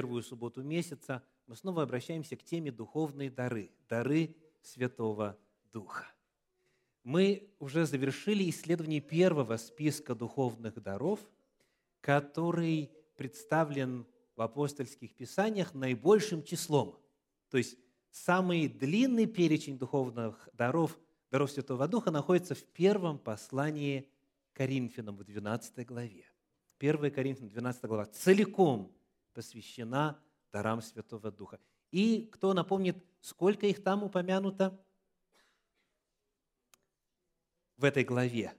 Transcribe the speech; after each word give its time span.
первую 0.00 0.22
субботу 0.22 0.62
месяца 0.62 1.22
мы 1.46 1.54
снова 1.56 1.82
обращаемся 1.82 2.34
к 2.34 2.42
теме 2.42 2.72
духовные 2.72 3.30
дары, 3.30 3.70
дары 3.86 4.34
Святого 4.62 5.38
Духа. 5.74 6.06
Мы 7.02 7.52
уже 7.58 7.84
завершили 7.84 8.48
исследование 8.48 9.02
первого 9.02 9.58
списка 9.58 10.14
духовных 10.14 10.82
даров, 10.82 11.20
который 12.00 12.90
представлен 13.18 14.06
в 14.36 14.40
апостольских 14.40 15.14
писаниях 15.14 15.74
наибольшим 15.74 16.44
числом. 16.44 16.98
То 17.50 17.58
есть 17.58 17.76
самый 18.10 18.68
длинный 18.68 19.26
перечень 19.26 19.76
духовных 19.76 20.48
даров, 20.54 20.98
даров 21.30 21.50
Святого 21.50 21.86
Духа 21.88 22.10
находится 22.10 22.54
в 22.54 22.64
первом 22.64 23.18
послании 23.18 24.08
Коринфянам 24.54 25.18
в 25.18 25.24
12 25.24 25.86
главе. 25.86 26.24
1 26.78 27.10
Коринфянам 27.10 27.50
12 27.50 27.84
глава 27.84 28.06
целиком 28.06 28.96
посвящена 29.32 30.20
дарам 30.52 30.82
Святого 30.82 31.30
Духа. 31.30 31.58
И 31.90 32.28
кто 32.32 32.54
напомнит, 32.54 33.04
сколько 33.20 33.66
их 33.66 33.82
там 33.82 34.02
упомянуто 34.02 34.80
в 37.76 37.84
этой 37.84 38.04
главе? 38.04 38.54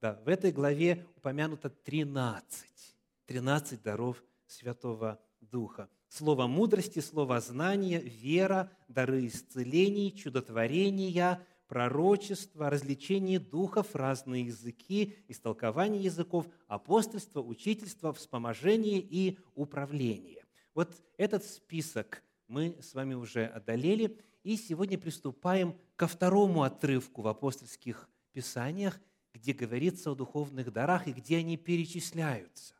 Да, 0.00 0.14
в 0.14 0.28
этой 0.28 0.52
главе 0.52 1.06
упомянуто 1.16 1.70
13. 1.70 2.96
13 3.26 3.82
даров 3.82 4.22
Святого 4.46 5.20
Духа. 5.40 5.88
Слово 6.08 6.46
мудрости, 6.46 6.98
слово 6.98 7.40
знания, 7.40 8.00
вера, 8.00 8.70
дары 8.88 9.26
исцелений, 9.26 10.12
чудотворения, 10.12 11.46
пророчество, 11.72 12.68
развлечение 12.68 13.38
духов, 13.38 13.94
разные 13.94 14.44
языки, 14.44 15.16
истолкование 15.26 16.02
языков, 16.02 16.46
апостольство, 16.66 17.40
учительство, 17.40 18.12
вспоможение 18.12 18.98
и 18.98 19.38
управление. 19.54 20.44
Вот 20.74 20.92
этот 21.16 21.46
список 21.46 22.22
мы 22.46 22.76
с 22.82 22.92
вами 22.92 23.14
уже 23.14 23.46
одолели, 23.46 24.18
и 24.42 24.56
сегодня 24.56 24.98
приступаем 24.98 25.74
ко 25.96 26.06
второму 26.06 26.62
отрывку 26.62 27.22
в 27.22 27.28
апостольских 27.28 28.06
писаниях, 28.32 29.00
где 29.32 29.54
говорится 29.54 30.10
о 30.10 30.14
духовных 30.14 30.74
дарах 30.74 31.08
и 31.08 31.12
где 31.14 31.38
они 31.38 31.56
перечисляются. 31.56 32.74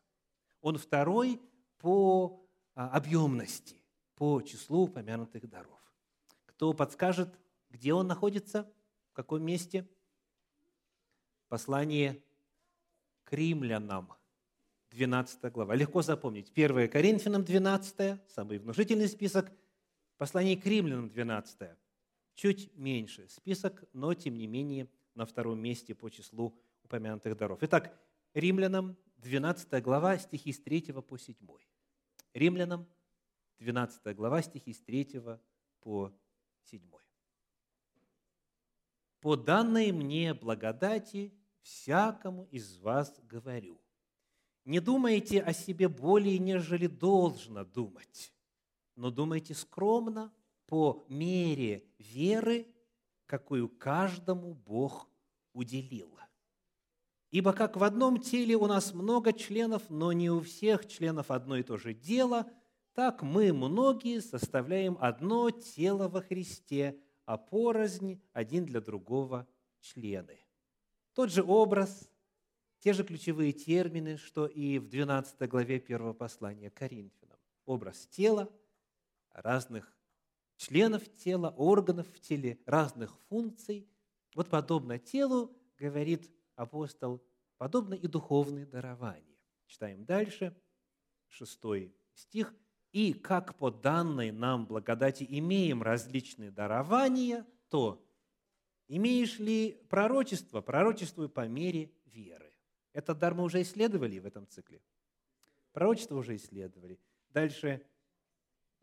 Он 0.60 0.76
второй 0.76 1.40
по 1.78 2.44
а, 2.74 2.90
объемности, 2.90 3.80
по 4.16 4.42
числу 4.42 4.82
упомянутых 4.82 5.48
даров. 5.48 5.80
Кто 6.44 6.74
подскажет, 6.74 7.30
где 7.70 7.94
он 7.94 8.06
находится, 8.06 8.70
в 9.12 9.14
каком 9.14 9.42
месте? 9.42 9.86
Послание 11.48 12.24
к 13.24 13.34
римлянам, 13.34 14.10
12 14.90 15.52
глава. 15.52 15.74
Легко 15.74 16.00
запомнить. 16.00 16.50
1 16.50 16.88
Коринфянам 16.88 17.44
12, 17.44 18.30
самый 18.30 18.58
внушительный 18.58 19.08
список. 19.08 19.52
Послание 20.16 20.56
к 20.56 20.64
римлянам 20.64 21.10
12, 21.10 21.76
чуть 22.34 22.74
меньше 22.74 23.28
список, 23.28 23.84
но 23.92 24.14
тем 24.14 24.38
не 24.38 24.46
менее 24.46 24.88
на 25.14 25.26
втором 25.26 25.58
месте 25.60 25.94
по 25.94 26.08
числу 26.08 26.58
упомянутых 26.82 27.36
даров. 27.36 27.58
Итак, 27.60 27.94
римлянам 28.32 28.96
12 29.18 29.82
глава, 29.82 30.16
стихи 30.16 30.54
с 30.54 30.60
3 30.60 30.92
по 31.06 31.18
7. 31.18 31.36
Римлянам, 32.32 32.88
12 33.58 34.16
глава, 34.16 34.40
стихи 34.40 34.72
с 34.72 34.80
3 34.80 35.20
по 35.80 36.10
7. 36.62 37.01
«По 39.22 39.36
данной 39.36 39.90
мне 39.92 40.34
благодати 40.34 41.32
всякому 41.62 42.44
из 42.50 42.76
вас 42.76 43.18
говорю, 43.22 43.80
не 44.66 44.80
думайте 44.80 45.40
о 45.40 45.54
себе 45.54 45.88
более, 45.88 46.38
нежели 46.38 46.88
должно 46.88 47.64
думать, 47.64 48.34
но 48.96 49.10
думайте 49.10 49.54
скромно 49.54 50.32
по 50.66 51.04
мере 51.08 51.84
веры, 51.98 52.66
какую 53.26 53.68
каждому 53.68 54.54
Бог 54.54 55.08
уделил. 55.52 56.18
Ибо 57.30 57.52
как 57.54 57.76
в 57.76 57.82
одном 57.82 58.20
теле 58.20 58.56
у 58.56 58.66
нас 58.66 58.92
много 58.92 59.32
членов, 59.32 59.88
но 59.88 60.12
не 60.12 60.30
у 60.30 60.40
всех 60.40 60.86
членов 60.86 61.30
одно 61.30 61.56
и 61.56 61.62
то 61.62 61.78
же 61.78 61.94
дело, 61.94 62.50
так 62.92 63.22
мы, 63.22 63.52
многие, 63.52 64.20
составляем 64.20 64.98
одно 65.00 65.50
тело 65.50 66.08
во 66.08 66.20
Христе, 66.20 67.00
а 67.24 67.38
порознь 67.38 68.20
один 68.32 68.64
для 68.64 68.80
другого 68.80 69.46
члены. 69.80 70.38
Тот 71.14 71.30
же 71.30 71.42
образ, 71.42 72.08
те 72.80 72.92
же 72.92 73.04
ключевые 73.04 73.52
термины, 73.52 74.16
что 74.16 74.46
и 74.46 74.78
в 74.78 74.88
12 74.88 75.48
главе 75.48 75.78
первого 75.78 76.12
послания 76.12 76.70
Коринфянам. 76.70 77.38
Образ 77.64 78.06
тела, 78.06 78.50
разных 79.30 79.96
членов 80.56 81.02
тела, 81.16 81.54
органов 81.56 82.08
в 82.12 82.20
теле, 82.20 82.58
разных 82.66 83.16
функций. 83.28 83.88
Вот 84.34 84.48
подобно 84.48 84.98
телу, 84.98 85.56
говорит 85.78 86.30
апостол, 86.56 87.22
подобно 87.58 87.94
и 87.94 88.06
духовные 88.06 88.66
дарования. 88.66 89.36
Читаем 89.66 90.04
дальше, 90.04 90.56
шестой 91.28 91.94
стих. 92.14 92.54
«И 92.92 93.12
как 93.14 93.56
по 93.56 93.70
данной 93.70 94.30
нам 94.30 94.66
благодати 94.66 95.26
имеем 95.28 95.82
различные 95.82 96.50
дарования, 96.50 97.46
то 97.68 98.04
имеешь 98.88 99.38
ли 99.38 99.82
пророчество? 99.88 100.60
Пророчествуй 100.60 101.28
по 101.28 101.48
мере 101.48 101.90
веры». 102.04 102.52
Этот 102.92 103.18
дар 103.18 103.34
мы 103.34 103.44
уже 103.44 103.62
исследовали 103.62 104.18
в 104.18 104.26
этом 104.26 104.46
цикле. 104.46 104.82
Пророчество 105.72 106.16
уже 106.16 106.36
исследовали. 106.36 107.00
Дальше. 107.30 107.82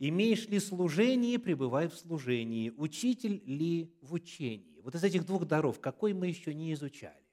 «Имеешь 0.01 0.47
ли 0.47 0.59
служение, 0.59 1.37
пребывай 1.37 1.89
в 1.89 1.93
служении. 1.93 2.69
Учитель 2.69 3.43
ли 3.45 3.93
в 4.01 4.13
учении?» 4.13 4.79
Вот 4.81 4.95
из 4.95 5.03
этих 5.03 5.25
двух 5.25 5.45
даров, 5.45 5.79
какой 5.79 6.13
мы 6.13 6.27
еще 6.27 6.53
не 6.53 6.73
изучали? 6.73 7.27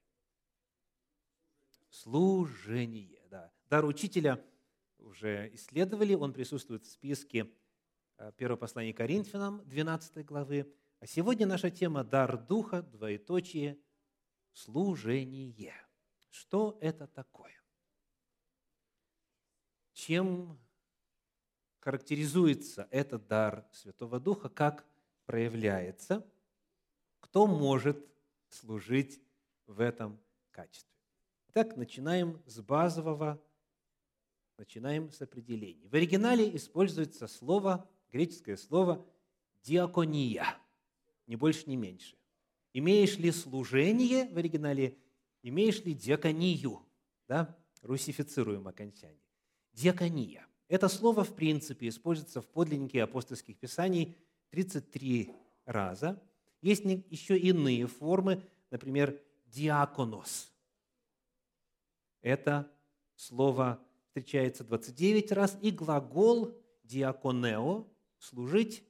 Служение, 1.90 3.22
да. 3.30 3.52
Дар 3.70 3.84
учителя 3.84 4.44
уже 5.06 5.50
исследовали, 5.54 6.14
он 6.14 6.32
присутствует 6.32 6.84
в 6.84 6.90
списке 6.90 7.50
э, 8.18 8.32
первого 8.36 8.58
послания 8.58 8.92
Коринфянам, 8.92 9.66
12 9.66 10.24
главы. 10.26 10.72
А 10.98 11.06
сегодня 11.06 11.46
наша 11.46 11.70
тема– 11.70 12.04
дар 12.04 12.36
Духа, 12.36 12.82
двоеточие, 12.82 13.78
служение. 14.52 15.74
Что 16.30 16.76
это 16.80 17.06
такое? 17.06 17.54
Чем 19.92 20.58
характеризуется 21.78 22.88
этот 22.90 23.26
дар 23.28 23.66
Святого 23.72 24.18
Духа, 24.18 24.48
как 24.48 24.84
проявляется, 25.24 26.26
кто 27.20 27.46
может 27.46 28.04
служить 28.48 29.22
в 29.66 29.80
этом 29.80 30.20
качестве. 30.50 30.92
Итак, 31.48 31.76
начинаем 31.76 32.42
с 32.46 32.60
базового, 32.60 33.42
начинаем 34.58 35.10
с 35.10 35.20
определения. 35.22 35.88
В 35.88 35.94
оригинале 35.94 36.54
используется 36.56 37.26
слово, 37.26 37.88
греческое 38.12 38.56
слово 38.56 39.06
«диакония», 39.62 40.46
ни 41.26 41.36
больше, 41.36 41.68
ни 41.68 41.76
меньше. 41.76 42.16
Имеешь 42.72 43.16
ли 43.18 43.30
служение 43.32 44.28
в 44.28 44.36
оригинале, 44.36 44.96
имеешь 45.42 45.82
ли 45.84 45.94
диаконию, 45.94 46.82
да, 47.26 47.56
русифицируем 47.82 48.68
окончание. 48.68 49.22
Диакония. 49.72 50.46
Это 50.68 50.88
слово, 50.88 51.24
в 51.24 51.34
принципе, 51.34 51.88
используется 51.88 52.40
в 52.40 52.46
подлиннике 52.46 53.02
апостольских 53.02 53.58
писаний 53.58 54.16
33 54.50 55.32
раза. 55.64 56.22
Есть 56.60 56.84
еще 56.84 57.38
иные 57.38 57.86
формы, 57.86 58.42
например, 58.70 59.20
диаконос– 59.46 60.52
это 62.26 62.68
слово 63.14 63.80
встречается 64.16 64.64
29 64.64 65.32
раз, 65.32 65.58
и 65.60 65.70
глагол 65.70 66.58
диаконео– 66.84 67.86
служить 68.18 68.82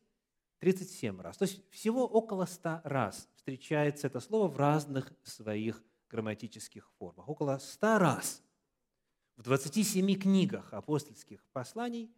37 0.61 1.21
раз. 1.21 1.37
То 1.37 1.47
есть 1.47 1.69
всего 1.71 2.07
около 2.07 2.45
100 2.45 2.83
раз 2.85 3.29
встречается 3.35 4.07
это 4.07 4.21
слово 4.21 4.47
в 4.47 4.57
разных 4.57 5.13
своих 5.25 5.83
грамматических 6.09 6.89
формах. 6.93 7.29
Около 7.29 7.59
100 7.59 7.99
раз 7.99 8.43
в 9.37 9.43
27 9.43 10.15
книгах 10.15 10.73
апостольских 10.73 11.45
посланий 11.53 12.15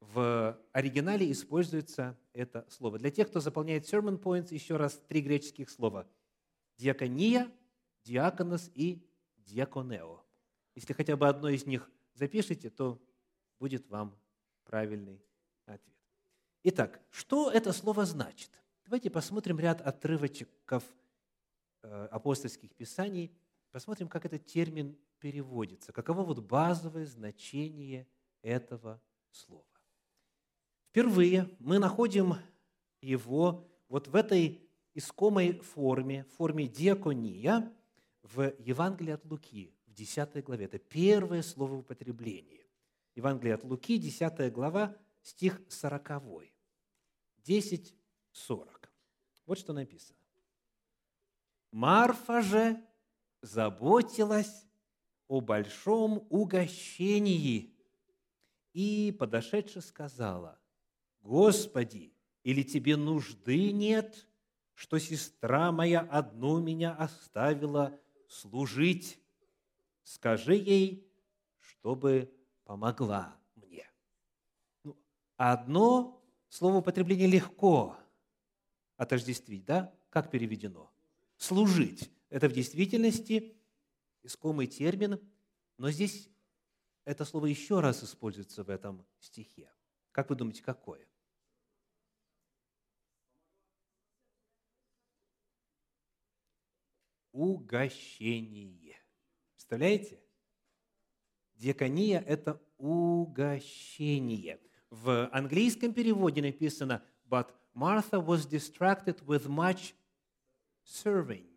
в 0.00 0.60
оригинале 0.72 1.32
используется 1.32 2.14
это 2.34 2.66
слово. 2.68 2.98
Для 2.98 3.10
тех, 3.10 3.30
кто 3.30 3.40
заполняет 3.40 3.90
sermon 3.90 4.20
points, 4.20 4.52
еще 4.52 4.76
раз 4.76 5.00
три 5.08 5.22
греческих 5.22 5.70
слова. 5.70 6.06
Диакония, 6.76 7.50
диаконос 8.02 8.70
и 8.74 9.02
диаконео. 9.38 10.22
Если 10.74 10.92
хотя 10.92 11.16
бы 11.16 11.26
одно 11.26 11.48
из 11.48 11.64
них 11.64 11.90
запишите, 12.14 12.70
то 12.70 13.00
будет 13.58 13.88
вам 13.88 14.16
правильный 14.64 15.22
ответ. 15.66 15.96
Итак, 16.62 17.00
что 17.10 17.50
это 17.50 17.72
слово 17.72 18.04
значит? 18.04 18.50
Давайте 18.84 19.10
посмотрим 19.10 19.58
ряд 19.58 19.80
отрывочков 19.80 20.84
э, 21.82 22.08
апостольских 22.10 22.74
писаний, 22.74 23.30
посмотрим, 23.70 24.08
как 24.08 24.24
этот 24.24 24.46
термин 24.46 24.96
переводится, 25.18 25.92
каково 25.92 26.22
вот 26.22 26.40
базовое 26.40 27.06
значение 27.06 28.06
этого 28.42 29.00
Слово. 29.34 29.64
Впервые 30.90 31.50
мы 31.58 31.80
находим 31.80 32.34
его 33.00 33.68
вот 33.88 34.06
в 34.06 34.14
этой 34.14 34.62
искомой 34.94 35.58
форме, 35.58 36.24
форме 36.36 36.68
диакония 36.68 37.72
в 38.22 38.54
Евангелии 38.60 39.10
от 39.10 39.24
Луки, 39.24 39.74
в 39.94 39.96
10 39.96 40.44
главе. 40.44 40.64
Это 40.64 40.78
первое 40.78 41.42
слово 41.42 41.76
в. 41.76 42.66
Евангелие 43.14 43.54
от 43.54 43.62
Луки, 43.62 43.96
10 43.96 44.52
глава, 44.52 44.96
стих 45.22 45.62
40. 45.68 46.42
10, 47.44 47.94
40. 48.32 48.92
Вот 49.46 49.58
что 49.58 49.72
написано. 49.72 50.18
Марфа 51.70 52.42
же 52.42 52.84
заботилась 53.40 54.66
о 55.28 55.40
большом 55.40 56.26
угощении 56.28 57.72
и, 58.72 59.14
подошедши, 59.16 59.80
сказала, 59.80 60.58
«Господи, 61.20 62.12
или 62.42 62.62
тебе 62.62 62.96
нужды 62.96 63.70
нет, 63.70 64.26
что 64.74 64.98
сестра 64.98 65.70
моя 65.70 66.00
одну 66.00 66.60
меня 66.60 66.94
оставила 66.96 67.96
служить? 68.28 69.23
Скажи 70.04 70.54
ей, 70.54 71.10
чтобы 71.58 72.32
помогла 72.64 73.36
мне». 73.56 73.90
Ну, 74.84 74.96
одно 75.36 76.22
слово 76.48 76.76
употребление 76.76 77.26
легко 77.26 77.96
отождествить, 78.96 79.64
да? 79.64 79.92
Как 80.10 80.30
переведено? 80.30 80.92
Служить. 81.36 82.10
Это 82.28 82.48
в 82.48 82.52
действительности 82.52 83.56
искомый 84.22 84.66
термин, 84.66 85.20
но 85.78 85.90
здесь 85.90 86.30
это 87.04 87.24
слово 87.24 87.46
еще 87.46 87.80
раз 87.80 88.02
используется 88.02 88.62
в 88.64 88.70
этом 88.70 89.04
стихе. 89.18 89.70
Как 90.12 90.30
вы 90.30 90.36
думаете, 90.36 90.62
какое? 90.62 91.06
Угощение. 97.32 98.83
Представляете? 99.66 100.20
Диакония– 101.54 102.22
это 102.26 102.60
угощение. 102.76 104.60
В 104.90 105.30
английском 105.32 105.94
переводе 105.94 106.42
написано 106.42 107.02
«But 107.26 107.48
Martha 107.74 108.22
was 108.22 108.46
distracted 108.46 109.24
with 109.24 109.46
much 109.46 109.94
serving». 110.84 111.48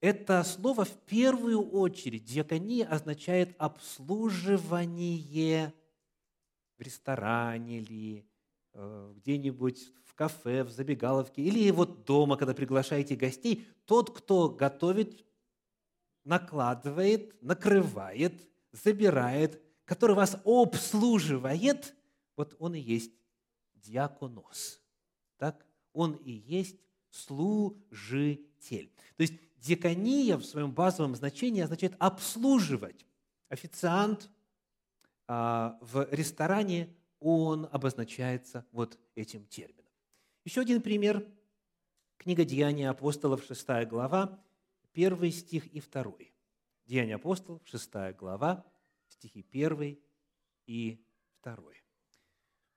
Это 0.00 0.42
слово 0.42 0.84
в 0.84 0.98
первую 1.04 1.70
очередь, 1.70 2.24
диакония 2.24 2.88
означает 2.88 3.54
обслуживание 3.58 5.72
в 6.76 6.82
ресторане 6.82 7.78
или 7.78 8.26
э, 8.72 9.14
где-нибудь 9.18 9.92
в 10.04 10.14
кафе, 10.14 10.64
в 10.64 10.70
забегаловке, 10.70 11.42
или 11.42 11.70
вот 11.70 12.04
дома, 12.04 12.36
когда 12.36 12.52
приглашаете 12.52 13.14
гостей, 13.14 13.64
тот, 13.84 14.10
кто 14.10 14.50
готовит, 14.50 15.24
накладывает, 16.26 17.40
накрывает, 17.42 18.46
забирает, 18.72 19.62
который 19.84 20.16
вас 20.16 20.36
обслуживает, 20.44 21.94
вот 22.36 22.56
он 22.58 22.74
и 22.74 22.80
есть 22.80 23.12
диаконос. 23.76 24.80
Так? 25.38 25.64
Он 25.92 26.12
и 26.12 26.30
есть 26.30 26.76
служитель. 27.10 28.92
То 29.16 29.22
есть 29.22 29.34
Диакония 29.56 30.36
в 30.36 30.44
своем 30.44 30.70
базовом 30.72 31.16
значении 31.16 31.62
означает 31.62 31.94
обслуживать. 31.98 33.06
Официант 33.48 34.30
а, 35.26 35.78
в 35.80 36.06
ресторане, 36.12 36.94
он 37.18 37.68
обозначается 37.72 38.64
вот 38.70 38.98
этим 39.14 39.46
термином. 39.46 39.90
Еще 40.44 40.60
один 40.60 40.82
пример. 40.82 41.26
Книга 42.18 42.44
Деяния 42.44 42.90
апостолов, 42.90 43.44
6 43.44 43.88
глава, 43.88 44.38
1 44.96 45.30
стих 45.30 45.66
и 45.66 45.80
2. 45.80 46.04
Деяния 46.86 47.16
апостолов, 47.16 47.60
6 47.66 48.16
глава, 48.16 48.64
стихи 49.08 49.44
1 49.52 49.98
и 50.66 51.04
2. 51.42 51.56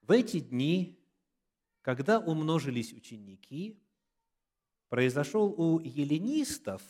В 0.02 0.10
эти 0.10 0.40
дни, 0.40 1.02
когда 1.80 2.20
умножились 2.20 2.92
ученики, 2.92 3.82
произошел 4.90 5.54
у 5.58 5.80
еленистов, 5.80 6.82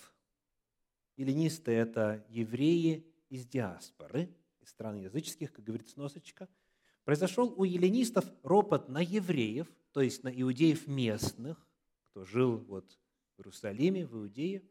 еленисты– 1.16 1.70
это 1.72 2.26
евреи 2.28 3.06
из 3.28 3.46
диаспоры, 3.46 4.34
из 4.60 4.70
стран 4.70 4.96
языческих, 4.96 5.52
как 5.52 5.64
говорит 5.64 5.88
сносочка, 5.90 6.48
произошел 7.04 7.54
у 7.56 7.62
еленистов 7.62 8.24
ропот 8.42 8.88
на 8.88 9.00
евреев, 9.00 9.68
то 9.92 10.00
есть 10.00 10.24
на 10.24 10.28
иудеев 10.28 10.88
местных, 10.88 11.64
кто 12.10 12.24
жил 12.24 12.56
вот 12.56 12.98
в 13.36 13.40
Иерусалиме, 13.40 14.06
в 14.06 14.16
Иудее, 14.16 14.64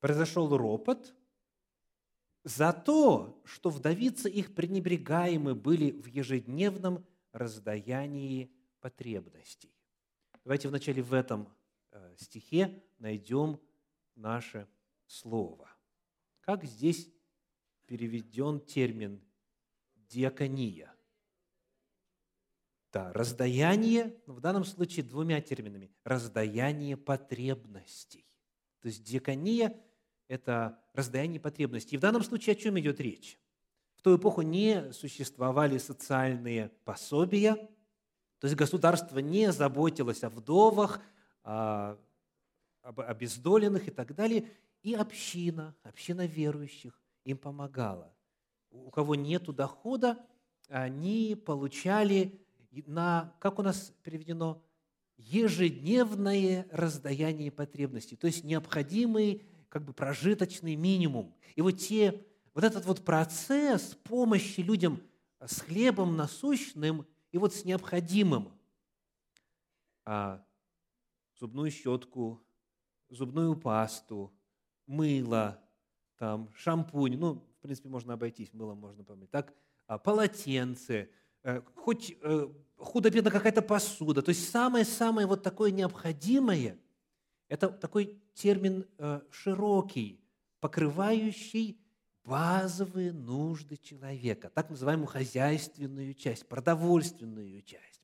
произошел 0.00 0.56
ропот 0.56 1.14
за 2.44 2.72
то, 2.72 3.40
что 3.44 3.70
вдовицы 3.70 4.30
их 4.30 4.54
пренебрегаемы 4.54 5.54
были 5.54 5.90
в 5.90 6.06
ежедневном 6.06 7.04
раздаянии 7.32 8.52
потребностей. 8.80 9.72
Давайте 10.44 10.68
вначале 10.68 11.02
в 11.02 11.12
этом 11.12 11.48
Э, 11.96 12.14
стихе 12.18 12.82
найдем 12.98 13.58
наше 14.16 14.68
слово. 15.06 15.70
Как 16.40 16.62
здесь 16.64 17.10
переведен 17.86 18.60
термин 18.60 19.24
диакония? 19.94 20.94
Да, 22.92 23.12
раздаяние, 23.14 24.14
в 24.26 24.40
данном 24.40 24.64
случае 24.64 25.06
двумя 25.06 25.40
терминами, 25.40 25.90
раздаяние 26.04 26.98
потребностей. 26.98 28.26
То 28.80 28.88
есть 28.88 29.02
диакония– 29.02 29.74
это 30.28 30.78
раздаяние 30.92 31.40
потребностей. 31.40 31.96
И 31.96 31.98
в 31.98 32.02
данном 32.02 32.22
случае 32.22 32.54
о 32.54 32.58
чем 32.58 32.78
идет 32.78 33.00
речь? 33.00 33.38
В 33.96 34.02
ту 34.02 34.16
эпоху 34.16 34.42
не 34.42 34.92
существовали 34.92 35.78
социальные 35.78 36.70
пособия, 36.84 37.54
то 38.38 38.46
есть 38.46 38.56
государство 38.56 39.18
не 39.18 39.50
заботилось 39.50 40.22
о 40.22 40.30
вдовах, 40.30 41.00
об 41.42 43.00
обездоленных 43.00 43.88
и 43.88 43.90
так 43.90 44.14
далее. 44.14 44.48
И 44.82 44.94
община, 44.94 45.74
община 45.82 46.26
верующих 46.26 47.00
им 47.24 47.38
помогала. 47.38 48.14
У 48.70 48.90
кого 48.90 49.14
нет 49.14 49.44
дохода, 49.54 50.18
они 50.68 51.34
получали 51.34 52.40
на, 52.86 53.34
как 53.40 53.58
у 53.58 53.62
нас 53.62 53.92
переведено, 54.02 54.62
ежедневное 55.16 56.68
раздаяние 56.70 57.50
потребностей, 57.50 58.16
то 58.16 58.26
есть 58.26 58.44
необходимый 58.44 59.42
как 59.76 59.84
бы 59.84 59.92
прожиточный 59.92 60.74
минимум. 60.74 61.34
И 61.54 61.60
вот, 61.60 61.72
те, 61.72 62.24
вот 62.54 62.64
этот 62.64 62.86
вот 62.86 63.04
процесс 63.04 63.94
помощи 64.04 64.60
людям 64.60 65.02
с 65.38 65.60
хлебом 65.60 66.16
насущным 66.16 67.06
и 67.30 67.36
вот 67.36 67.54
с 67.54 67.62
необходимым. 67.62 68.58
А, 70.06 70.42
зубную 71.38 71.70
щетку, 71.70 72.42
зубную 73.10 73.54
пасту, 73.54 74.32
мыло, 74.86 75.62
там, 76.16 76.48
шампунь, 76.54 77.18
ну, 77.18 77.34
в 77.58 77.60
принципе, 77.60 77.90
можно 77.90 78.14
обойтись, 78.14 78.54
мылом 78.54 78.78
можно 78.78 79.04
помыть, 79.04 79.30
так, 79.30 79.52
а, 79.86 79.98
полотенце, 79.98 81.10
э, 81.42 81.60
хоть 81.74 82.16
э, 82.22 82.48
худо-бедно 82.78 83.30
какая-то 83.30 83.60
посуда, 83.60 84.22
то 84.22 84.30
есть 84.30 84.48
самое-самое 84.48 85.26
вот 85.26 85.42
такое 85.42 85.70
необходимое, 85.70 86.78
это 87.48 87.68
такой 87.68 88.20
термин 88.34 88.86
э, 88.98 89.20
широкий, 89.30 90.20
покрывающий 90.60 91.80
базовые 92.24 93.12
нужды 93.12 93.76
человека, 93.76 94.50
так 94.50 94.70
называемую 94.70 95.06
хозяйственную 95.06 96.14
часть, 96.14 96.48
продовольственную 96.48 97.62
часть 97.62 97.96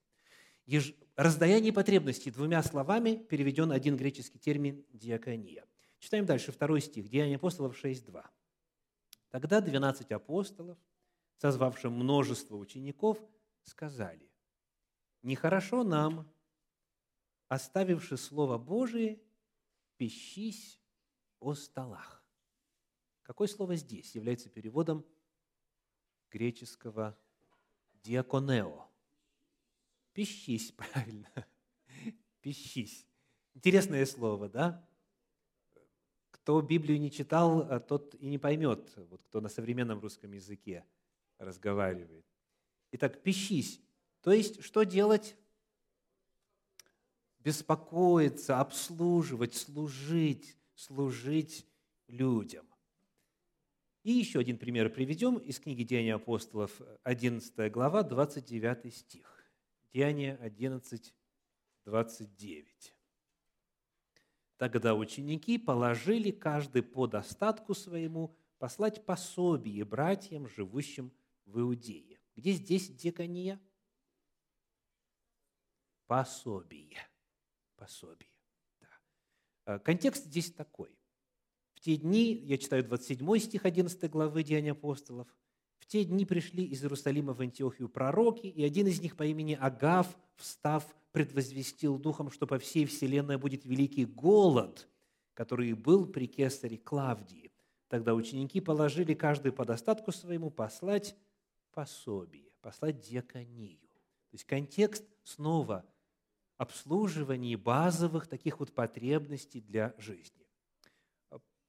раздаяние 1.16 1.72
потребностей 1.72 2.30
двумя 2.30 2.62
словами 2.62 3.16
переведен 3.16 3.72
один 3.72 3.96
греческий 3.96 4.38
термин 4.38 4.84
«диакония». 4.92 5.66
Читаем 5.98 6.26
дальше, 6.26 6.52
второй 6.52 6.80
стих, 6.80 7.08
Деяния 7.08 7.36
апостолов 7.36 7.82
6.2. 7.82 8.24
«Тогда 9.30 9.60
двенадцать 9.60 10.10
апостолов, 10.10 10.78
созвавшим 11.36 11.92
множество 11.92 12.56
учеников, 12.56 13.18
сказали, 13.62 14.30
«Нехорошо 15.22 15.84
нам, 15.84 16.32
оставивши 17.48 18.16
Слово 18.16 18.58
Божие, 18.58 19.20
пищись 20.02 20.80
о 21.38 21.54
столах». 21.54 22.24
Какое 23.22 23.46
слово 23.46 23.76
здесь 23.76 24.16
является 24.16 24.48
переводом 24.48 25.06
греческого 26.28 27.16
«диаконео»? 28.02 28.88
Пищись, 30.12 30.72
правильно. 30.76 31.30
Пищись. 32.40 33.06
Интересное 33.54 34.04
слово, 34.04 34.48
да? 34.48 34.84
Кто 36.32 36.60
Библию 36.62 36.98
не 36.98 37.12
читал, 37.12 37.60
а 37.70 37.78
тот 37.78 38.16
и 38.16 38.26
не 38.26 38.38
поймет, 38.38 38.92
вот 38.96 39.22
кто 39.22 39.40
на 39.40 39.48
современном 39.48 40.00
русском 40.00 40.32
языке 40.32 40.84
разговаривает. 41.38 42.26
Итак, 42.90 43.22
пищись. 43.22 43.80
То 44.20 44.32
есть, 44.32 44.64
что 44.64 44.82
делать? 44.82 45.36
Беспокоиться, 47.42 48.60
обслуживать, 48.60 49.54
служить, 49.54 50.56
служить 50.74 51.66
людям. 52.06 52.66
И 54.04 54.12
еще 54.12 54.38
один 54.38 54.58
пример 54.58 54.90
приведем 54.90 55.38
из 55.38 55.58
книги 55.58 55.82
Деяния 55.82 56.14
апостолов, 56.14 56.80
11 57.02 57.72
глава, 57.72 58.02
29 58.02 58.94
стих. 58.94 59.44
Деяния 59.92 60.36
11, 60.36 61.14
29. 61.84 62.94
Тогда 64.56 64.94
ученики 64.94 65.58
положили 65.58 66.30
каждый 66.30 66.82
по 66.82 67.08
достатку 67.08 67.74
своему 67.74 68.36
послать 68.58 69.04
пособие 69.04 69.84
братьям, 69.84 70.46
живущим 70.46 71.12
в 71.46 71.58
Иудее. 71.60 72.20
Где 72.36 72.52
здесь 72.52 72.88
декания? 72.88 73.60
Пособие. 76.06 77.11
Пособие. 77.82 78.30
Да. 78.80 79.74
Э, 79.74 79.78
контекст 79.80 80.26
здесь 80.26 80.52
такой. 80.52 80.96
В 81.74 81.80
те 81.80 81.96
дни, 81.96 82.32
я 82.32 82.56
читаю 82.56 82.84
27 82.84 83.38
стих 83.40 83.64
11 83.64 84.08
главы 84.08 84.44
Деяния 84.44 84.70
апостолов, 84.70 85.26
в 85.80 85.86
те 85.86 86.04
дни 86.04 86.24
пришли 86.24 86.64
из 86.64 86.84
Иерусалима 86.84 87.34
в 87.34 87.40
Антиохию 87.40 87.88
пророки, 87.88 88.46
и 88.46 88.62
один 88.62 88.86
из 88.86 89.00
них 89.00 89.16
по 89.16 89.24
имени 89.24 89.58
Агав, 89.60 90.16
встав, 90.36 90.86
предвозвестил 91.10 91.98
духом, 91.98 92.30
что 92.30 92.46
по 92.46 92.60
всей 92.60 92.86
вселенной 92.86 93.36
будет 93.36 93.64
великий 93.64 94.04
голод, 94.04 94.88
который 95.34 95.72
был 95.72 96.06
при 96.06 96.28
кесаре 96.28 96.78
Клавдии. 96.78 97.50
Тогда 97.88 98.14
ученики 98.14 98.60
положили 98.60 99.14
каждый 99.14 99.50
по 99.50 99.64
достатку 99.64 100.12
своему 100.12 100.52
послать 100.52 101.16
пособие, 101.72 102.52
послать 102.60 103.00
диаконию. 103.00 103.80
То 104.30 104.34
есть 104.34 104.44
контекст 104.44 105.04
снова 105.24 105.84
обслуживание 106.62 107.56
базовых 107.56 108.28
таких 108.28 108.60
вот 108.60 108.72
потребностей 108.72 109.60
для 109.60 109.94
жизни. 109.98 110.46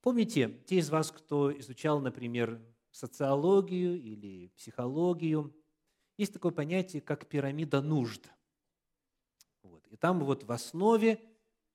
Помните, 0.00 0.48
те 0.66 0.76
из 0.76 0.88
вас, 0.88 1.10
кто 1.10 1.50
изучал, 1.58 1.98
например, 2.00 2.64
социологию 2.92 4.00
или 4.00 4.52
психологию, 4.56 5.52
есть 6.16 6.32
такое 6.32 6.52
понятие, 6.52 7.02
как 7.02 7.26
пирамида 7.26 7.82
нужд. 7.82 8.30
Вот. 9.62 9.84
И 9.88 9.96
там 9.96 10.20
вот 10.20 10.44
в 10.44 10.52
основе 10.52 11.18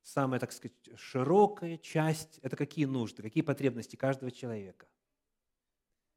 самая, 0.02 0.40
так 0.40 0.54
сказать, 0.54 0.78
широкая 0.96 1.78
часть– 1.78 2.40
это 2.42 2.56
какие 2.56 2.86
нужды, 2.86 3.22
какие 3.22 3.44
потребности 3.44 3.98
каждого 3.98 4.32
человека. 4.32 4.88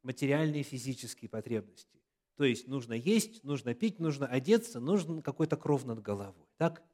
Материальные 0.04 0.62
физические 0.62 1.28
потребности. 1.28 2.00
То 2.36 2.44
есть 2.44 2.68
нужно 2.68 2.92
есть, 2.92 3.42
нужно 3.42 3.74
пить, 3.74 3.98
нужно 3.98 4.26
одеться, 4.26 4.78
нужен 4.78 5.20
какой-то 5.20 5.56
кров 5.56 5.84
над 5.84 6.00
головой. 6.00 6.46
Так? 6.58 6.84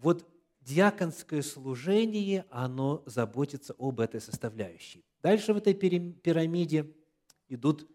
Вот 0.00 0.26
диаконское 0.62 1.42
служение, 1.42 2.46
оно 2.50 3.02
заботится 3.06 3.74
об 3.78 4.00
этой 4.00 4.20
составляющей. 4.20 5.04
Дальше 5.22 5.52
в 5.52 5.58
этой 5.58 5.74
пирамиде 5.74 6.90
идут 7.48 7.86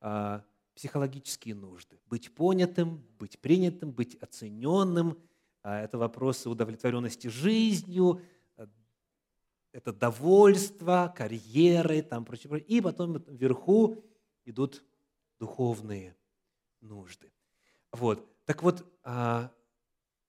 а, 0.00 0.44
психологические 0.74 1.54
нужды. 1.54 1.98
Быть 2.06 2.34
понятым, 2.34 3.02
быть 3.18 3.38
принятым, 3.38 3.92
быть 3.92 4.16
оцененным. 4.16 5.18
А, 5.62 5.80
это 5.80 5.96
вопросы 5.96 6.50
удовлетворенности 6.50 7.28
жизнью, 7.28 8.20
а, 8.56 8.68
это 9.72 9.92
довольство, 9.92 11.14
карьеры, 11.16 12.02
там 12.02 12.26
прочее, 12.26 12.48
прочее. 12.50 12.68
И 12.68 12.80
потом 12.82 13.24
вверху 13.26 14.04
идут 14.44 14.84
духовные 15.38 16.14
нужды. 16.82 17.32
Вот. 17.92 18.28
Так 18.44 18.62
вот, 18.62 18.84
а, 19.02 19.50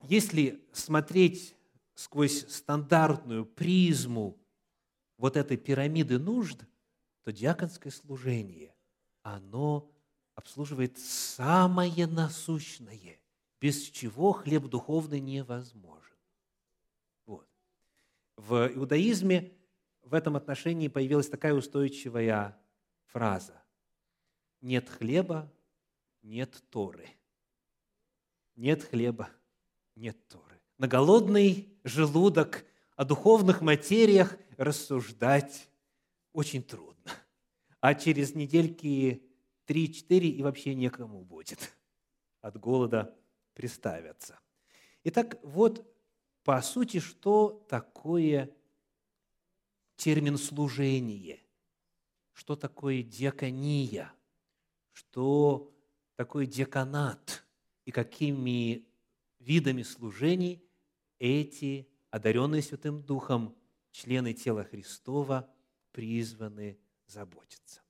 если 0.02 0.64
смотреть 0.72 1.56
сквозь 1.96 2.48
стандартную 2.48 3.46
призму 3.46 4.38
вот 5.18 5.38
этой 5.38 5.58
пирамиды 5.58 6.20
нужд, 6.20 6.66
то 7.24 7.32
диаконское 7.32 7.92
служение, 7.92 8.76
оно 9.24 9.92
обслуживает 10.36 11.00
самое 11.00 12.06
насущное, 12.06 13.20
без 13.60 13.90
чего 13.90 14.34
хлеб 14.34 14.66
духовный 14.66 15.20
невозможен. 15.20 16.18
Вот. 17.26 17.48
В 18.36 18.72
иудаизме 18.76 19.54
в 20.04 20.14
этом 20.14 20.36
отношении 20.36 20.88
появилась 20.88 21.30
такая 21.30 21.54
устойчивая 21.54 22.60
фраза. 23.06 23.64
Нет 24.62 24.90
хлеба, 24.90 25.52
нет 26.22 26.64
Торы. 26.70 27.08
Нет 28.56 28.84
хлеба, 28.84 29.30
нет 29.96 30.18
Торы. 30.28 30.60
На 30.78 30.88
голодный 30.88 31.70
желудок 31.84 32.66
о 32.96 33.06
духовных 33.06 33.62
материях 33.62 34.38
рассуждать 34.58 35.70
очень 36.34 36.64
трудно. 36.64 37.12
А 37.80 37.94
через 37.94 38.36
недельки 38.36 39.24
три-четыре 39.66 40.30
и 40.30 40.42
вообще 40.42 40.76
некому 40.76 41.24
будет 41.24 41.76
от 42.42 42.60
голода 42.60 43.16
приставятся. 43.54 44.40
Итак, 45.04 45.40
вот 45.44 45.86
по 46.44 46.62
сути, 46.62 47.00
что 47.00 47.66
такое 47.70 48.52
термин 49.96 50.38
служение, 50.38 51.42
что 52.34 52.56
такое 52.56 53.02
диакония, 53.02 54.14
что 54.92 55.74
такое 56.16 56.46
деканат 56.46 57.46
и 57.86 57.92
какими 57.92 58.86
видами 59.46 59.84
служений 59.84 60.64
эти 61.20 61.88
одаренные 62.10 62.62
Святым 62.62 63.04
Духом 63.04 63.56
члены 63.92 64.34
тела 64.34 64.64
Христова 64.64 65.50
призваны 65.92 66.80
заботиться. 67.06 67.82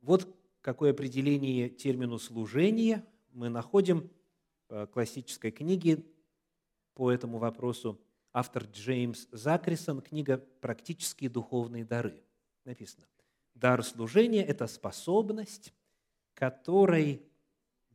Вот 0.00 0.28
какое 0.60 0.90
определение 0.90 1.68
термину 1.68 2.18
«служение» 2.18 3.06
мы 3.30 3.48
находим 3.48 4.10
в 4.68 4.86
классической 4.86 5.50
книге 5.50 6.04
по 6.94 7.10
этому 7.12 7.38
вопросу. 7.38 8.00
Автор 8.32 8.64
Джеймс 8.64 9.28
Закрисон, 9.30 10.02
книга 10.02 10.38
«Практические 10.38 11.30
духовные 11.30 11.84
дары». 11.84 12.22
Написано, 12.64 13.06
дар 13.54 13.82
служения– 13.84 14.44
это 14.46 14.66
способность, 14.66 15.72
которой 16.34 17.27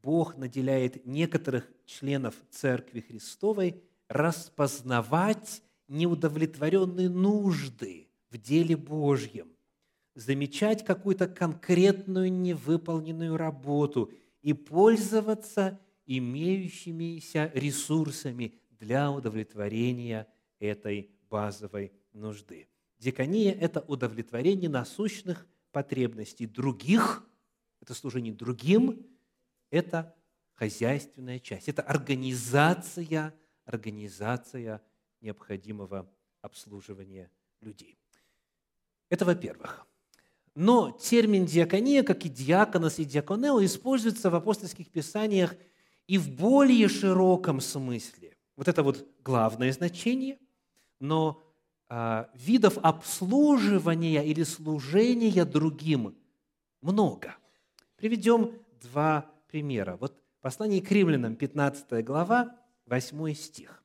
Бог 0.03 0.35
наделяет 0.35 1.05
некоторых 1.05 1.71
членов 1.85 2.35
Церкви 2.51 2.99
Христовой 2.99 3.81
распознавать 4.09 5.63
неудовлетворенные 5.87 7.09
нужды 7.09 8.09
в 8.29 8.37
деле 8.37 8.75
Божьем, 8.75 9.47
замечать 10.13 10.83
какую-то 10.83 11.27
конкретную 11.27 12.31
невыполненную 12.31 13.37
работу 13.37 14.11
и 14.41 14.51
пользоваться 14.51 15.79
имеющимися 16.05 17.49
ресурсами 17.53 18.55
для 18.71 19.09
удовлетворения 19.09 20.27
этой 20.59 21.11
базовой 21.29 21.93
нужды. 22.11 22.67
Декания– 22.99 23.53
это 23.59 23.79
удовлетворение 23.87 24.69
насущных 24.69 25.47
потребностей 25.71 26.45
других, 26.45 27.25
это 27.81 27.93
служение 27.93 28.33
другим, 28.33 29.05
это 29.73 30.13
хозяйственная 30.53 31.39
часть, 31.39 31.67
это 31.67 31.81
организация, 31.81 33.33
организация 33.65 34.83
необходимого 35.19 36.07
обслуживания 36.41 37.31
людей. 37.59 37.97
Это 39.09 39.25
во-первых. 39.25 39.87
Но 40.53 40.91
термин 40.91 41.47
диакония, 41.47 42.03
как 42.03 42.23
и 42.23 42.29
диаконос 42.29 42.99
и 42.99 43.05
диаконео, 43.05 43.65
используется 43.65 44.29
в 44.29 44.35
апостольских 44.35 44.91
писаниях 44.91 45.55
и 46.05 46.19
в 46.19 46.29
более 46.29 46.87
широком 46.87 47.59
смысле. 47.59 48.37
Вот 48.55 48.67
это 48.67 48.83
вот 48.83 49.07
главное 49.23 49.71
значение, 49.71 50.37
но 50.99 51.41
а, 51.89 52.29
видов 52.35 52.77
обслуживания 52.77 54.23
или 54.23 54.43
служения 54.43 55.45
другим 55.45 56.15
много. 56.81 57.35
Приведем 57.95 58.51
два 58.79 59.32
примера. 59.53 59.97
Вот 59.97 60.19
послание 60.41 60.81
к 60.81 60.89
римлянам, 60.89 61.35
15 61.35 62.03
глава, 62.03 62.59
8 62.87 63.33
стих. 63.35 63.83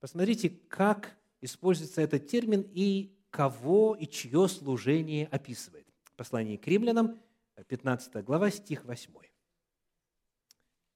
Посмотрите, 0.00 0.48
как 0.48 1.18
используется 1.42 2.00
этот 2.00 2.28
термин 2.28 2.66
и 2.72 3.14
кого 3.28 3.94
и 3.94 4.06
чье 4.06 4.48
служение 4.48 5.26
описывает. 5.26 5.86
Послание 6.16 6.56
к 6.56 6.66
римлянам, 6.66 7.20
15 7.68 8.24
глава, 8.24 8.50
стих 8.50 8.86
8. 8.86 9.12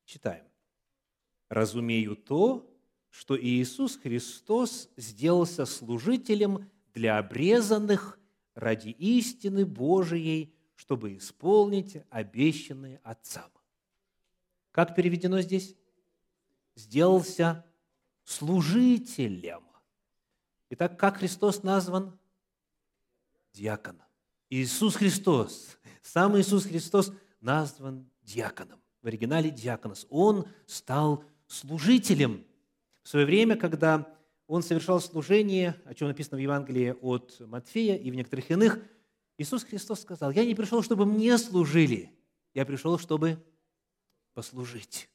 Читаем. 0.06 0.46
«Разумею 1.50 2.16
то, 2.16 2.74
что 3.10 3.38
Иисус 3.38 3.98
Христос 3.98 4.88
сделался 4.96 5.66
служителем 5.66 6.70
для 6.94 7.18
обрезанных 7.18 8.18
ради 8.54 8.88
истины 8.88 9.66
Божией, 9.66 10.54
чтобы 10.74 11.18
исполнить 11.18 11.98
обещанные 12.08 13.02
отцам. 13.04 13.50
Как 14.78 14.94
переведено 14.94 15.40
здесь? 15.40 15.74
Сделался 16.76 17.66
служителем. 18.22 19.64
Итак, 20.70 20.96
как 20.96 21.16
Христос 21.16 21.64
назван? 21.64 22.16
Диакон. 23.52 24.00
Иисус 24.50 24.94
Христос, 24.94 25.78
сам 26.00 26.38
Иисус 26.38 26.64
Христос 26.64 27.12
назван 27.40 28.08
диаконом. 28.22 28.80
В 29.02 29.08
оригинале 29.08 29.50
диаконос. 29.50 30.06
Он 30.10 30.46
стал 30.66 31.24
служителем. 31.48 32.46
В 33.02 33.08
свое 33.08 33.26
время, 33.26 33.56
когда 33.56 34.06
он 34.46 34.62
совершал 34.62 35.00
служение, 35.00 35.74
о 35.86 35.94
чем 35.94 36.06
написано 36.06 36.36
в 36.36 36.40
Евангелии 36.40 36.94
от 37.02 37.36
Матфея 37.40 37.96
и 37.96 38.12
в 38.12 38.14
некоторых 38.14 38.48
иных, 38.52 38.78
Иисус 39.38 39.64
Христос 39.64 40.02
сказал, 40.02 40.30
«Я 40.30 40.44
не 40.44 40.54
пришел, 40.54 40.84
чтобы 40.84 41.04
мне 41.04 41.36
служили, 41.36 42.16
я 42.54 42.64
пришел, 42.64 42.96
чтобы 42.96 43.44
послужить. 44.38 45.10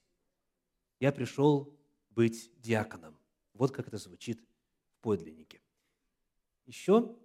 Я 1.00 1.14
пришел 1.14 1.74
быть 2.10 2.52
диаконом». 2.60 3.18
Вот 3.54 3.72
как 3.72 3.88
это 3.88 3.98
звучит 3.98 4.42
в 4.42 4.98
подлиннике. 5.00 5.62
Еще 6.66 7.16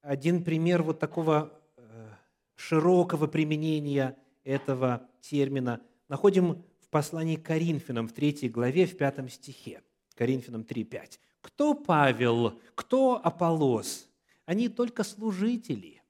один 0.00 0.42
пример 0.42 0.82
вот 0.82 0.98
такого 0.98 1.52
э, 1.76 2.08
широкого 2.54 3.26
применения 3.26 4.16
этого 4.44 5.10
термина 5.20 5.82
находим 6.08 6.64
в 6.80 6.88
послании 6.88 7.36
к 7.36 7.44
Коринфянам 7.44 8.08
в 8.08 8.14
3 8.14 8.48
главе, 8.48 8.86
в 8.86 8.96
5 8.96 9.30
стихе. 9.30 9.82
Коринфянам 10.14 10.62
3:5. 10.62 11.20
Кто 11.42 11.74
Павел, 11.74 12.58
кто 12.74 13.20
Аполос? 13.22 14.08
Они 14.46 14.70
только 14.70 15.04
служители, 15.04 16.02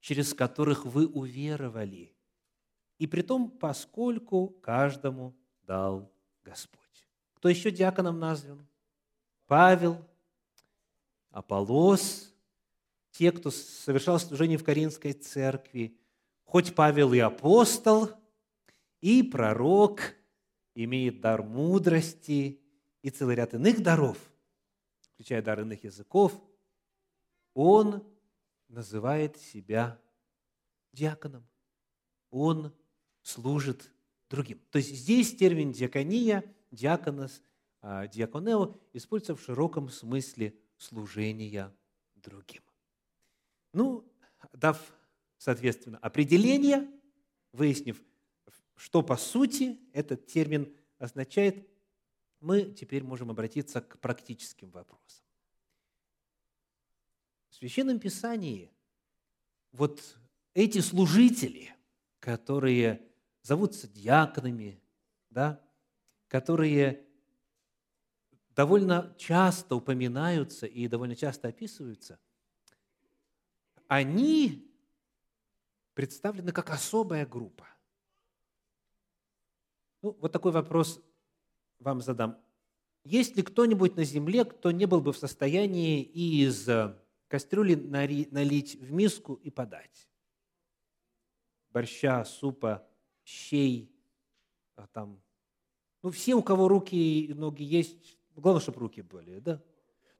через 0.00 0.34
которых 0.34 0.84
вы 0.84 1.06
уверовали, 1.06 2.17
и 2.98 3.06
при 3.06 3.22
том, 3.22 3.50
поскольку 3.50 4.48
каждому 4.62 5.34
дал 5.62 6.10
Господь. 6.42 6.80
Кто 7.34 7.48
еще 7.48 7.70
диаконом 7.70 8.18
назван? 8.18 8.66
Павел, 9.46 10.04
Аполос, 11.30 12.34
те, 13.12 13.32
кто 13.32 13.50
совершал 13.50 14.18
служение 14.18 14.58
в 14.58 14.64
Каринской 14.64 15.12
церкви, 15.12 15.96
хоть 16.44 16.74
Павел 16.74 17.12
и 17.12 17.18
апостол, 17.18 18.10
и 19.00 19.22
пророк, 19.22 20.14
имеет 20.74 21.20
дар 21.20 21.42
мудрости 21.42 22.60
и 23.02 23.10
целый 23.10 23.36
ряд 23.36 23.54
иных 23.54 23.82
даров, 23.82 24.18
включая 25.14 25.42
дар 25.42 25.60
иных 25.60 25.84
языков, 25.84 26.40
он 27.54 28.04
называет 28.68 29.36
себя 29.36 30.00
диаконом. 30.92 31.46
Он 32.30 32.72
служит 33.28 33.90
другим. 34.30 34.58
То 34.70 34.78
есть 34.78 34.94
здесь 34.94 35.36
термин 35.36 35.72
диакония, 35.72 36.42
диаконос, 36.70 37.42
а, 37.82 38.06
диаконео 38.06 38.74
используется 38.94 39.36
в 39.36 39.44
широком 39.44 39.90
смысле 39.90 40.58
служения 40.78 41.74
другим. 42.14 42.62
Ну, 43.74 44.10
дав, 44.52 44.80
соответственно, 45.36 45.98
определение, 45.98 46.88
выяснив, 47.52 48.02
что 48.76 49.02
по 49.02 49.16
сути 49.16 49.78
этот 49.92 50.26
термин 50.26 50.74
означает, 50.98 51.68
мы 52.40 52.62
теперь 52.62 53.02
можем 53.02 53.30
обратиться 53.30 53.82
к 53.82 53.98
практическим 53.98 54.70
вопросам. 54.70 55.24
В 57.50 57.56
Священном 57.56 57.98
Писании 57.98 58.72
вот 59.72 60.16
эти 60.54 60.78
служители, 60.78 61.74
которые 62.20 63.07
зовутся 63.48 63.88
диаконами, 63.88 64.78
да, 65.30 65.58
которые 66.28 67.06
довольно 68.50 69.14
часто 69.16 69.74
упоминаются 69.74 70.66
и 70.66 70.86
довольно 70.86 71.16
часто 71.16 71.48
описываются, 71.48 72.20
они 73.86 74.70
представлены 75.94 76.52
как 76.52 76.68
особая 76.68 77.24
группа. 77.24 77.66
Ну, 80.02 80.14
вот 80.20 80.30
такой 80.30 80.52
вопрос 80.52 81.00
вам 81.78 82.02
задам. 82.02 82.38
Есть 83.02 83.34
ли 83.36 83.42
кто-нибудь 83.42 83.96
на 83.96 84.04
земле, 84.04 84.44
кто 84.44 84.72
не 84.72 84.84
был 84.84 85.00
бы 85.00 85.14
в 85.14 85.16
состоянии 85.16 86.02
из 86.02 86.68
э, 86.68 86.94
кастрюли 87.28 87.76
налить 87.76 88.74
в 88.74 88.92
миску 88.92 89.34
и 89.34 89.48
подать? 89.48 90.06
Борща, 91.70 92.24
супа, 92.26 92.87
щей, 93.28 93.92
а 94.76 94.86
там, 94.86 95.20
ну, 96.02 96.10
все, 96.10 96.34
у 96.34 96.42
кого 96.42 96.66
руки 96.68 97.26
и 97.26 97.34
ноги 97.34 97.62
есть, 97.62 98.18
главное, 98.34 98.62
чтобы 98.62 98.80
руки 98.80 99.02
были, 99.02 99.38
да? 99.38 99.62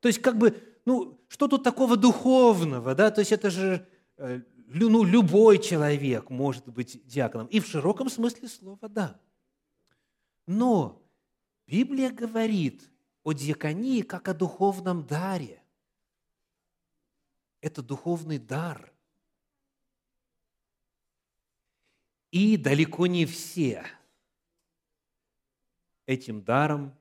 То 0.01 0.09
есть, 0.09 0.21
как 0.21 0.37
бы, 0.37 0.61
ну, 0.85 1.19
что 1.29 1.49
тут 1.49 1.65
такого 1.65 1.97
духовного, 1.97 2.95
да? 2.95 3.11
То 3.11 3.21
есть, 3.21 3.33
это 3.33 3.51
же, 3.51 3.89
э, 4.19 4.43
ну, 4.67 5.05
любой 5.05 5.59
человек 5.59 6.29
может 6.29 6.69
быть 6.69 7.07
диаконом. 7.07 7.47
И 7.47 7.61
в 7.61 7.67
широком 7.67 8.11
смысле 8.11 8.49
слова, 8.49 8.89
да. 8.89 9.19
Но 10.47 11.03
Библия 11.67 12.11
говорит 12.11 12.91
о 13.23 13.33
диаконии 13.33 14.03
как 14.03 14.29
о 14.29 14.35
духовном 14.35 15.07
даре. 15.07 15.63
Это 17.61 17.83
духовный 17.83 18.39
дар. 18.39 18.93
И 22.31 22.57
далеко 22.57 23.07
не 23.07 23.27
все 23.27 23.87
этим 26.07 26.43
даром 26.43 26.95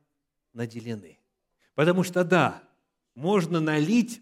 наделены. 0.53 1.19
Потому 1.75 2.03
что, 2.03 2.23
да, 2.23 2.63
можно 3.15 3.59
налить, 3.59 4.21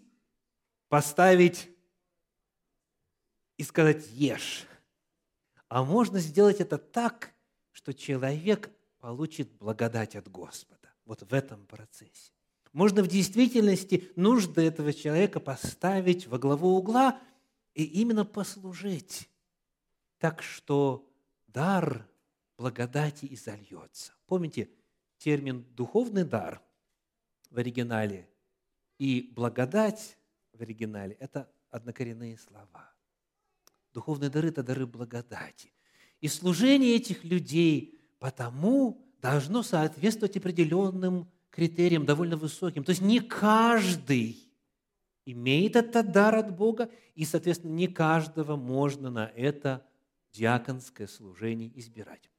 поставить 0.88 1.68
и 3.56 3.62
сказать 3.62 4.06
«ешь». 4.10 4.66
А 5.68 5.84
можно 5.84 6.20
сделать 6.20 6.60
это 6.60 6.78
так, 6.78 7.34
что 7.72 7.92
человек 7.92 8.70
получит 8.98 9.52
благодать 9.52 10.16
от 10.16 10.28
Господа. 10.28 10.92
Вот 11.04 11.22
в 11.22 11.32
этом 11.34 11.66
процессе. 11.66 12.32
Можно 12.72 13.02
в 13.02 13.08
действительности 13.08 14.10
нужды 14.16 14.62
этого 14.62 14.92
человека 14.92 15.40
поставить 15.40 16.26
во 16.26 16.38
главу 16.38 16.76
угла 16.76 17.18
и 17.74 17.84
именно 17.84 18.24
послужить, 18.24 19.28
так 20.18 20.42
что 20.42 21.08
дар 21.46 22.08
благодати 22.56 23.26
изольется. 23.30 24.12
Помните, 24.26 24.70
термин 25.18 25.64
«духовный 25.74 26.24
дар» 26.24 26.62
в 27.50 27.58
оригинале 27.58 28.28
и 28.98 29.32
«благодать» 29.34 30.16
в 30.52 30.62
оригинале– 30.62 31.16
это 31.20 31.50
однокоренные 31.70 32.38
слова. 32.38 32.92
Духовные 33.92 34.30
дары– 34.30 34.48
это 34.50 34.62
дары 34.62 34.86
благодати. 34.86 35.72
И 36.20 36.28
служение 36.28 36.96
этих 36.96 37.24
людей 37.24 37.98
потому 38.18 39.06
должно 39.20 39.62
соответствовать 39.62 40.36
определенным 40.36 41.30
критериям, 41.50 42.04
довольно 42.04 42.36
высоким. 42.36 42.84
То 42.84 42.90
есть 42.90 43.02
не 43.02 43.20
каждый 43.20 44.46
имеет 45.24 45.76
этот 45.76 46.12
дар 46.12 46.34
от 46.36 46.56
Бога, 46.56 46.90
и, 47.14 47.24
соответственно, 47.24 47.72
не 47.72 47.88
каждого 47.88 48.56
можно 48.56 49.10
на 49.10 49.32
это 49.34 49.84
диаконское 50.36 51.06
служение 51.06 51.70
избирать. 51.78 52.30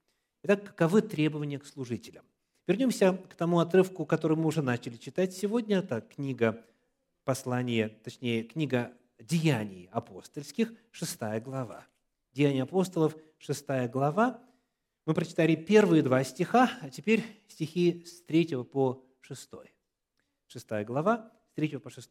Итак, 0.43 0.63
каковы 0.63 1.01
требования 1.01 1.59
к 1.59 1.65
служителям? 1.65 2.23
Вернемся 2.67 3.13
к 3.13 3.35
тому 3.35 3.59
отрывку, 3.59 4.05
который 4.05 4.37
мы 4.37 4.45
уже 4.45 4.61
начали 4.61 4.97
читать 4.97 5.33
сегодня. 5.33 5.79
Это 5.79 6.01
книга 6.01 6.63
послания, 7.23 7.89
точнее, 7.89 8.43
книга 8.43 8.93
Деяний 9.19 9.89
апостольских, 9.91 10.71
шестая 10.91 11.41
глава. 11.41 11.87
Деяния 12.33 12.63
апостолов, 12.63 13.15
шестая 13.39 13.89
глава, 13.89 14.39
мы 15.05 15.13
прочитали 15.13 15.55
первые 15.55 16.03
два 16.03 16.23
стиха, 16.23 16.69
а 16.81 16.89
теперь 16.89 17.23
стихи 17.47 18.03
с 18.05 18.21
3 18.23 18.63
по 18.65 19.03
6. 19.21 19.49
Шестая 20.47 20.85
глава, 20.85 21.31
с 21.49 21.53
3 21.55 21.77
по 21.77 21.89
6. 21.89 22.09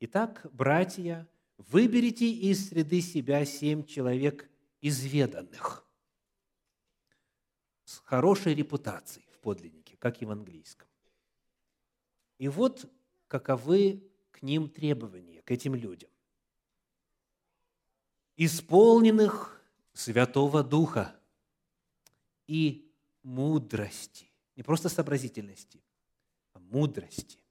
Итак, 0.00 0.46
братья, 0.50 1.28
выберите 1.58 2.28
из 2.28 2.70
среды 2.70 3.02
себя 3.02 3.44
семь 3.44 3.84
человек 3.84 4.48
изведанных, 4.82 5.86
с 7.84 7.98
хорошей 8.04 8.54
репутацией 8.54 9.26
в 9.32 9.38
подлиннике, 9.38 9.96
как 9.96 10.20
и 10.20 10.26
в 10.26 10.30
английском. 10.30 10.88
И 12.36 12.48
вот 12.48 12.90
каковы 13.28 14.06
к 14.30 14.42
ним 14.42 14.68
требования, 14.68 15.40
к 15.42 15.50
этим 15.50 15.74
людям. 15.74 16.10
Исполненных 18.36 19.62
Святого 19.94 20.62
Духа– 20.62 21.16
и 22.46 22.92
мудрости. 23.22 24.30
Не 24.56 24.62
просто 24.62 24.90
сообразительности, 24.90 25.82
а 26.52 26.58
мудрости. 26.58 27.42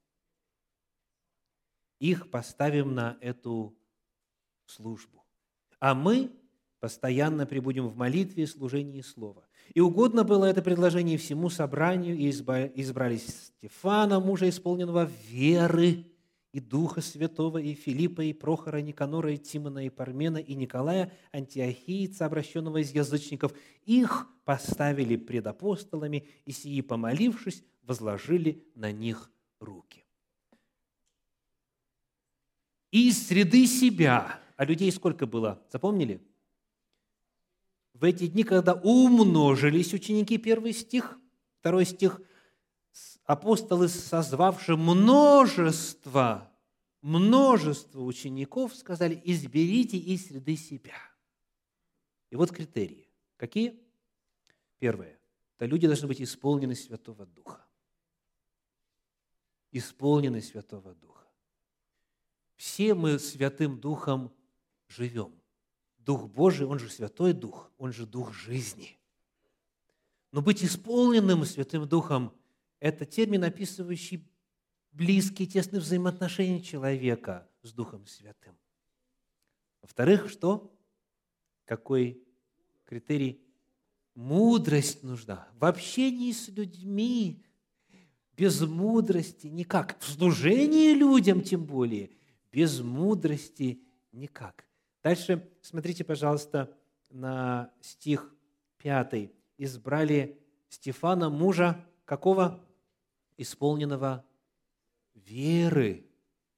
Их 2.00 2.30
поставим 2.30 2.94
на 2.94 3.18
эту 3.22 3.76
службу. 4.66 5.26
а 5.80 5.96
мы 5.96 6.32
постоянно 6.82 7.46
пребудем 7.46 7.88
в 7.88 7.96
молитве 7.96 8.48
служении 8.48 9.02
Слова. 9.02 9.48
И 9.74 9.80
угодно 9.80 10.24
было 10.26 10.46
это 10.46 10.62
предложение 10.62 11.18
всему 11.18 11.50
собранию, 11.50 12.18
и 12.18 12.30
избрали 12.30 13.18
Стефана, 13.18 14.20
мужа, 14.20 14.50
исполненного 14.50 15.10
веры, 15.30 16.08
и 16.52 16.60
Духа 16.60 17.00
Святого, 17.00 17.60
и 17.60 17.76
Филиппа, 17.76 18.22
и 18.22 18.34
Прохора, 18.34 18.80
и 18.80 18.84
Никанора, 18.84 19.32
и 19.32 19.38
Тимона, 19.38 19.86
и 19.86 19.90
Пармена, 19.90 20.40
и 20.40 20.56
Николая, 20.56 21.14
антиохийца, 21.32 22.26
обращенного 22.26 22.82
из 22.82 22.92
язычников. 22.92 23.54
Их 23.86 24.28
поставили 24.44 25.16
пред 25.16 25.48
апостолами, 25.48 26.28
и 26.46 26.52
сии, 26.52 26.82
помолившись, 26.82 27.64
возложили 27.84 28.66
на 28.76 28.92
них 28.92 29.32
руки. 29.60 30.04
И 32.90 33.08
из 33.08 33.28
среды 33.28 33.68
себя, 33.68 34.42
а 34.58 34.66
людей 34.66 34.92
сколько 34.92 35.26
было, 35.28 35.64
запомнили? 35.72 36.20
В 38.02 38.04
эти 38.04 38.26
дни, 38.26 38.44
когда 38.44 38.74
умножились 38.74 39.94
ученики, 39.94 40.40
первый 40.40 40.74
стих, 40.74 41.20
второй 41.60 41.86
стих, 41.86 42.20
апостолы, 43.26 43.90
созвавшие 43.90 44.76
множество, 44.76 46.52
множество 47.04 48.02
учеников, 48.02 48.76
сказали, 48.76 49.22
изберите 49.24 49.98
из 49.98 50.26
среды 50.26 50.56
себя. 50.56 50.96
И 52.32 52.36
вот 52.36 52.50
критерии. 52.50 53.08
Какие? 53.38 53.80
Первое. 54.80 55.20
Это 55.56 55.68
люди 55.68 55.86
должны 55.86 56.08
быть 56.08 56.24
исполнены 56.24 56.74
Святого 56.74 57.28
Духа. 57.28 57.64
Исполнены 59.72 60.42
Святого 60.42 60.96
Духа. 60.96 61.28
Все 62.56 62.96
мы 62.96 63.20
Святым 63.20 63.80
Духом 63.80 64.34
живем. 64.88 65.41
Дух 66.06 66.28
Божий, 66.28 66.66
Он 66.66 66.80
же 66.80 66.90
Святой 66.90 67.34
Дух, 67.34 67.72
Он 67.78 67.94
же 67.94 68.06
Дух 68.06 68.34
жизни. 68.34 68.98
Но 70.32 70.42
быть 70.42 70.64
исполненным 70.64 71.46
Святым 71.46 71.88
Духом– 71.88 72.34
это 72.80 73.06
термин, 73.06 73.44
описывающий 73.44 74.28
близкие, 74.92 75.48
тесные 75.48 75.80
взаимоотношения 75.80 76.62
человека 76.62 77.48
с 77.62 77.72
Духом 77.74 78.08
Святым. 78.08 78.58
Во-вторых, 79.82 80.30
что? 80.30 80.74
Какой 81.66 82.24
критерий? 82.86 83.42
Мудрость 84.16 85.04
нужна. 85.04 85.48
В 85.54 85.66
общении 85.66 86.32
с 86.32 86.50
людьми 86.50 87.44
без 88.36 88.62
мудрости 88.62 89.48
никак. 89.48 90.00
В 90.00 90.10
служении 90.10 90.94
людям 90.94 91.42
тем 91.42 91.66
более. 91.66 92.10
Без 92.52 92.82
мудрости 92.82 93.82
никак. 94.12 94.66
Дальше 95.04 95.50
смотрите, 95.62 96.04
пожалуйста, 96.04 96.76
на 97.10 97.72
стих 97.82 98.32
5. 98.78 99.32
«Избрали 99.58 100.40
Стефана, 100.70 101.30
мужа 101.30 101.84
какого? 102.06 102.64
Исполненного 103.38 104.24
веры. 105.14 106.06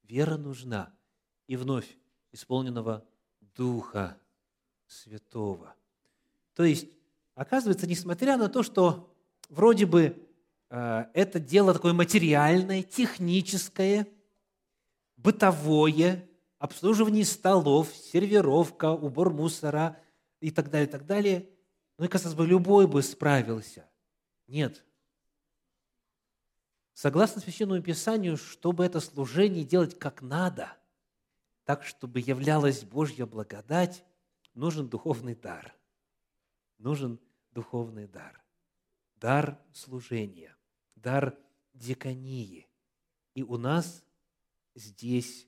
Вера 0.04 0.38
нужна. 0.38 0.94
И 1.48 1.56
вновь 1.56 1.98
исполненного 2.32 3.06
Духа 3.56 4.18
Святого. 4.88 5.76
То 6.54 6.64
есть, 6.64 6.88
оказывается, 7.36 7.88
несмотря 7.88 8.38
на 8.38 8.50
то, 8.50 8.64
что 8.64 9.16
вроде 9.50 9.86
бы 9.86 10.16
э, 10.70 11.06
это 11.14 11.40
дело 11.40 11.74
такое 11.74 11.94
материальное, 11.94 12.84
техническое, 12.84 14.08
бытовое, 15.18 16.28
обслуживание 16.64 17.26
столов, 17.26 17.94
сервировка, 17.94 18.94
убор 18.94 19.34
мусора 19.34 20.02
и 20.40 20.50
так 20.50 20.70
далее, 20.70 20.88
и 20.88 20.90
так 20.90 21.06
далее. 21.06 21.50
Ну 21.98 22.06
и, 22.06 22.08
казалось 22.08 22.38
бы, 22.38 22.48
любой 22.48 22.88
бы 22.88 23.04
справился. 23.04 23.86
Нет. 24.48 24.82
Согласно 26.94 27.42
Священному 27.42 27.82
Писанию, 27.82 28.38
чтобы 28.38 28.86
это 28.86 29.02
служение 29.02 29.66
делать 29.66 30.00
как 30.00 30.22
надо, 30.22 30.72
так, 31.66 31.84
чтобы 31.84 32.22
являлась 32.22 32.86
Божья 32.86 33.26
благодать, 33.26 34.06
нужен 34.54 34.88
духовный 34.88 35.36
дар. 35.36 35.76
Нужен 36.78 37.20
духовный 37.52 38.08
дар. 38.08 38.42
Дар 39.18 39.60
служения, 39.74 40.56
дар 40.96 41.38
диконии. 41.74 42.70
И 43.34 43.44
у 43.44 43.58
нас 43.58 44.02
здесь 44.76 45.46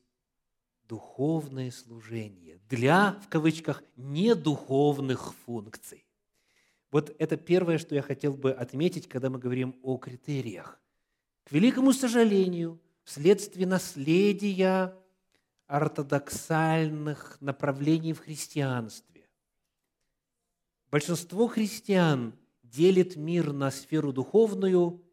духовное 0.88 1.72
служение 1.72 2.60
для, 2.70 3.20
в 3.24 3.30
кавычках, 3.30 3.84
недуховных 3.96 5.34
функций. 5.46 6.06
Вот 6.92 7.16
это 7.20 7.38
первое, 7.38 7.78
что 7.78 7.96
я 7.96 8.02
хотел 8.02 8.34
бы 8.34 8.52
отметить, 8.52 9.08
когда 9.08 9.30
мы 9.30 9.40
говорим 9.40 9.76
о 9.84 9.98
критериях. 9.98 10.80
К 11.44 11.52
великому 11.52 11.94
сожалению, 11.94 12.80
вследствие 13.04 13.68
наследия 13.68 14.96
ортодоксальных 15.68 17.38
направлений 17.42 18.14
в 18.14 18.20
христианстве, 18.20 19.28
большинство 20.90 21.48
христиан 21.48 22.34
делит 22.64 23.16
мир 23.16 23.52
на 23.52 23.72
сферу 23.72 24.14
духовную 24.14 25.04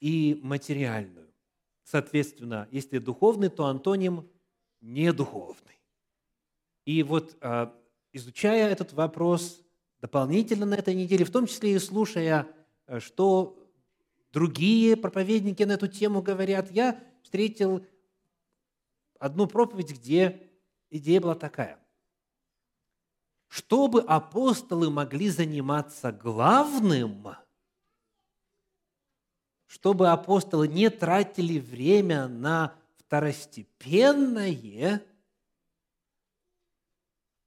и 0.00 0.38
материальную. 0.42 1.32
Соответственно, 1.84 2.68
если 2.70 2.98
духовный, 2.98 3.48
то 3.48 3.66
антоним 3.66 4.28
недуховный. 4.80 5.80
И 6.84 7.02
вот 7.02 7.36
а, 7.40 7.74
изучая 8.12 8.68
этот 8.70 8.92
вопрос 8.92 9.60
дополнительно 10.00 10.66
на 10.66 10.74
этой 10.74 10.94
неделе, 10.94 11.24
в 11.24 11.30
том 11.30 11.46
числе 11.46 11.74
и 11.74 11.78
слушая, 11.78 12.46
э, 12.86 13.00
что 13.00 13.58
другие 14.32 14.96
проповедники 14.96 15.62
на 15.64 15.72
эту 15.72 15.88
тему 15.88 16.22
говорят, 16.22 16.70
я 16.70 17.02
встретил 17.22 17.84
одну 19.18 19.46
проповедь, 19.46 19.92
где 19.92 20.50
идея 20.90 21.20
была 21.20 21.34
такая. 21.34 21.78
Чтобы 23.48 24.02
апостолы 24.02 24.90
могли 24.90 25.30
заниматься 25.30 26.12
главным, 26.12 27.28
чтобы 29.66 30.10
апостолы 30.10 30.68
не 30.68 30.90
тратили 30.90 31.58
время 31.58 32.28
на 32.28 32.74
второстепенное 33.08 35.02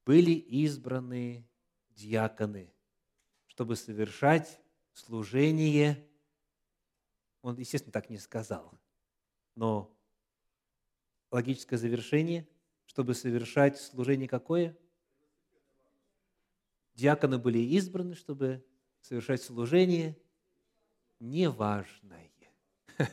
были 0.06 0.32
избраны 0.32 1.48
диаконы, 1.92 2.74
чтобы 3.46 3.76
совершать 3.76 4.60
служение. 4.94 6.04
Он, 7.44 7.60
естественно, 7.60 7.92
так 7.92 8.10
не 8.10 8.18
сказал, 8.18 8.74
но 9.54 9.96
логическое 11.30 11.78
завершение, 11.78 12.48
чтобы 12.88 13.14
совершать 13.14 13.80
служение 13.80 14.28
какое? 14.28 14.76
Диаконы 16.96 17.38
были 17.38 17.60
избраны, 17.60 18.16
чтобы 18.16 18.66
совершать 19.00 19.44
служение 19.44 20.18
неважное. 21.20 22.32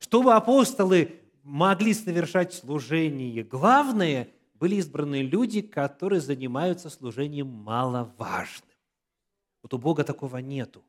Чтобы 0.00 0.34
апостолы 0.34 1.22
могли 1.46 1.94
совершать 1.94 2.52
служение. 2.52 3.44
Главное, 3.44 4.28
были 4.54 4.76
избраны 4.76 5.22
люди, 5.22 5.62
которые 5.62 6.20
занимаются 6.20 6.90
служением 6.90 7.46
маловажным. 7.46 8.68
Вот 9.62 9.72
у 9.72 9.78
Бога 9.78 10.02
такого 10.02 10.38
нету. 10.38 10.84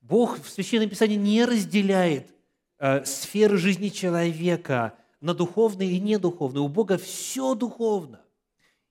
Бог 0.00 0.42
в 0.42 0.50
Священном 0.50 0.90
Писании 0.90 1.16
не 1.16 1.44
разделяет 1.44 2.34
э, 2.78 3.04
сферы 3.04 3.56
жизни 3.56 3.88
человека 3.88 4.98
на 5.20 5.34
духовные 5.34 5.92
и 5.92 6.00
недуховные. 6.00 6.60
У 6.60 6.68
Бога 6.68 6.98
все 6.98 7.54
духовно. 7.54 8.20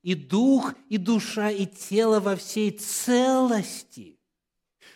И 0.02 0.16
дух, 0.16 0.74
и 0.90 0.98
душа, 0.98 1.50
и 1.50 1.66
тело 1.66 2.20
во 2.20 2.36
всей 2.36 2.72
целости. 2.72 4.18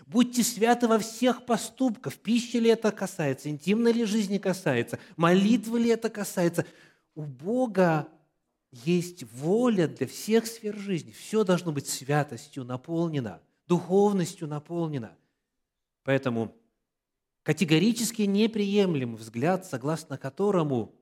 Будьте 0.07 0.41
святы 0.41 0.87
во 0.87 0.99
всех 0.99 1.45
поступках. 1.45 2.15
Пищи 2.15 2.55
ли 2.55 2.69
это 2.69 2.93
касается, 2.93 3.49
интимной 3.49 3.91
ли 3.91 4.05
жизни 4.05 4.37
касается, 4.37 4.99
молитвы 5.17 5.81
ли 5.81 5.89
это 5.89 6.09
касается. 6.09 6.65
У 7.13 7.23
Бога 7.23 8.07
есть 8.71 9.23
воля 9.33 9.85
для 9.85 10.07
всех 10.07 10.47
сфер 10.47 10.77
жизни. 10.77 11.11
Все 11.11 11.43
должно 11.43 11.73
быть 11.73 11.89
святостью 11.89 12.63
наполнено, 12.63 13.41
духовностью 13.67 14.47
наполнено. 14.47 15.11
Поэтому 16.03 16.55
категорически 17.43 18.21
неприемлем 18.21 19.17
взгляд, 19.17 19.65
согласно 19.65 20.17
которому 20.17 20.95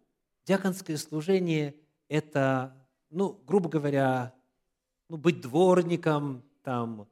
диаконское 0.48 0.98
служение– 0.98 1.76
это, 2.08 2.76
ну, 3.12 3.40
грубо 3.46 3.70
говоря, 3.70 4.34
ну, 5.10 5.18
быть 5.18 5.42
дворником, 5.42 6.44
там, 6.64 7.08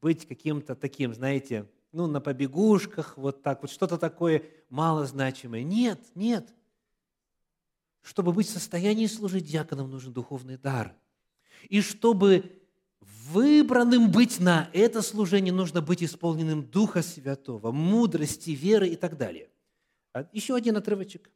быть 0.00 0.26
каким-то 0.26 0.74
таким, 0.74 1.14
знаете, 1.14 1.66
ну, 1.92 2.06
на 2.06 2.20
побегушках, 2.20 3.16
вот 3.16 3.42
так, 3.42 3.62
вот 3.62 3.70
что-то 3.70 3.98
такое 3.98 4.44
малозначимое. 4.68 5.62
Нет, 5.62 6.00
нет. 6.14 6.48
Чтобы 8.02 8.32
быть 8.32 8.46
в 8.46 8.50
состоянии 8.50 9.06
служить 9.06 9.46
диаконом, 9.46 9.90
нужен 9.90 10.12
духовный 10.12 10.56
дар. 10.56 10.94
И 11.68 11.80
чтобы 11.80 12.58
выбранным 13.00 14.10
быть 14.10 14.40
на 14.40 14.70
это 14.72 15.02
служение, 15.02 15.52
нужно 15.52 15.82
быть 15.82 16.02
исполненным 16.02 16.64
Духа 16.64 17.02
Святого, 17.02 17.72
мудрости, 17.72 18.50
веры 18.50 18.88
и 18.88 18.96
так 18.96 19.16
далее. 19.16 19.50
А 20.12 20.26
еще 20.32 20.54
один 20.54 20.76
отрывочек. 20.76 21.30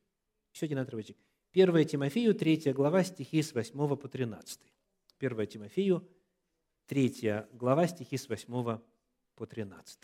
Еще 0.55 0.67
один 0.67 0.79
отрывочек. 0.79 1.17
1 1.53 1.87
Тимофею, 1.87 2.35
3 2.35 2.73
глава, 2.73 3.05
стихи 3.05 3.43
с 3.43 3.53
8 3.53 3.97
по 3.97 4.09
13. 4.09 4.61
1 5.19 5.47
Тимофею, 5.47 6.09
3 6.93 7.47
глава, 7.55 7.89
стихи 7.89 8.19
с 8.19 8.29
8 8.29 8.79
по 9.35 9.47
13. 9.47 9.99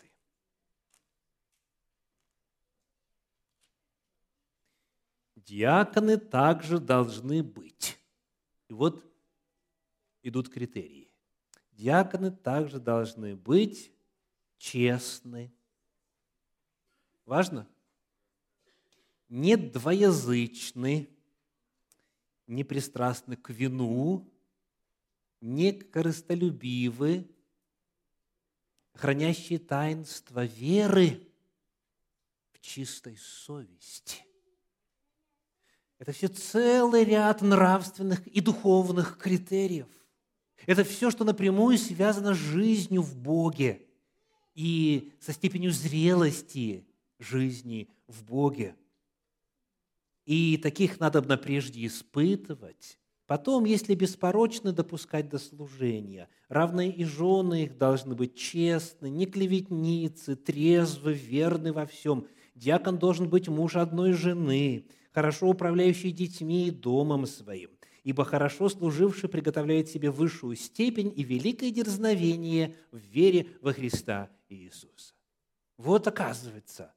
Диаконы 5.35 6.17
также 6.17 6.79
должны 6.79 7.43
быть. 7.43 7.99
И 8.69 8.73
вот 8.73 9.05
идут 10.23 10.49
критерии. 10.49 11.13
Диаконы 11.73 12.31
также 12.31 12.79
должны 12.79 13.35
быть 13.35 13.91
честны. 14.57 15.53
Важно? 17.23 17.67
Не 19.27 19.57
двоязычны, 19.57 21.07
не 22.47 22.63
пристрастны 22.63 23.35
к 23.35 23.51
вину, 23.51 24.28
не 25.41 25.71
корыстолюбивы, 25.73 27.29
хранящие 28.93 29.59
таинство 29.59 30.45
веры 30.45 31.27
в 32.51 32.59
чистой 32.59 33.17
совести. 33.17 34.25
Это 35.97 36.11
все 36.13 36.27
целый 36.27 37.03
ряд 37.03 37.41
нравственных 37.41 38.25
и 38.27 38.41
духовных 38.41 39.17
критериев. 39.17 39.87
Это 40.65 40.83
все, 40.83 41.11
что 41.11 41.23
напрямую 41.23 41.77
связано 41.77 42.33
с 42.33 42.37
жизнью 42.37 43.01
в 43.01 43.15
Боге 43.15 43.85
и 44.53 45.13
со 45.19 45.33
степенью 45.33 45.71
зрелости 45.71 46.85
жизни 47.17 47.89
в 48.07 48.23
Боге. 48.23 48.75
И 50.25 50.57
таких 50.57 50.99
надо 50.99 51.21
прежде 51.37 51.85
испытывать, 51.85 52.99
Потом, 53.29 53.65
если 53.65 53.93
беспорочны, 53.93 54.71
допускать 54.71 55.29
до 55.29 55.37
служения. 55.37 56.29
Равные 56.47 56.89
и 56.89 57.03
жены 57.03 57.65
их 57.65 57.77
должны 57.77 58.15
быть 58.15 58.35
честны, 58.35 59.07
не 59.07 59.27
клеветницы, 59.27 60.35
трезвы, 60.35 61.13
верны 61.13 61.71
во 61.71 61.85
всем. 61.85 62.25
Диакон 62.55 62.97
должен 62.97 63.29
быть 63.29 63.47
муж 63.47 63.75
одной 63.75 64.13
жены, 64.13 64.87
хорошо 65.11 65.49
управляющий 65.49 66.11
детьми 66.11 66.69
и 66.69 66.71
домом 66.71 67.27
своим, 67.27 67.69
ибо 68.03 68.25
хорошо 68.25 68.67
служивший 68.67 69.29
приготовляет 69.29 69.89
себе 69.89 70.09
высшую 70.09 70.55
степень 70.55 71.13
и 71.15 71.21
великое 71.21 71.69
дерзновение 71.69 72.77
в 72.91 72.97
вере 72.97 73.45
во 73.61 73.73
Христа 73.73 74.31
Иисуса. 74.49 75.13
Вот 75.77 76.07
оказывается, 76.07 76.95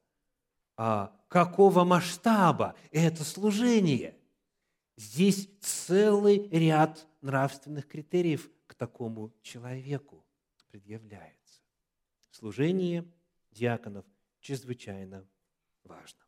а 0.78 1.14
какого 1.28 1.84
масштаба 1.84 2.74
это 2.90 3.22
служение– 3.22 4.16
Здесь 4.96 5.48
целый 5.60 6.48
ряд 6.48 7.06
нравственных 7.22 7.88
критериев 7.88 8.50
к 8.66 8.74
такому 8.74 9.32
человеку 9.42 10.24
предъявляется. 10.70 11.62
Служение 12.30 13.10
диаконов 13.50 14.04
чрезвычайно 14.40 15.26
важно. 15.84 16.20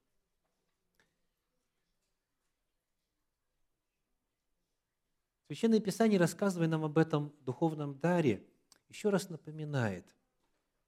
Священное 5.47 5.81
Писание, 5.81 6.19
рассказывая 6.19 6.69
нам 6.69 6.85
об 6.85 6.97
этом 6.97 7.35
духовном 7.41 7.99
даре, 7.99 8.47
еще 8.89 9.11
раз 9.11 9.29
напоминает, 9.29 10.17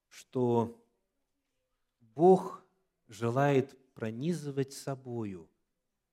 что 0.08 0.82
Бог 2.00 2.64
желает 3.06 3.76
пронизывать 3.94 4.72
собою 4.72 5.50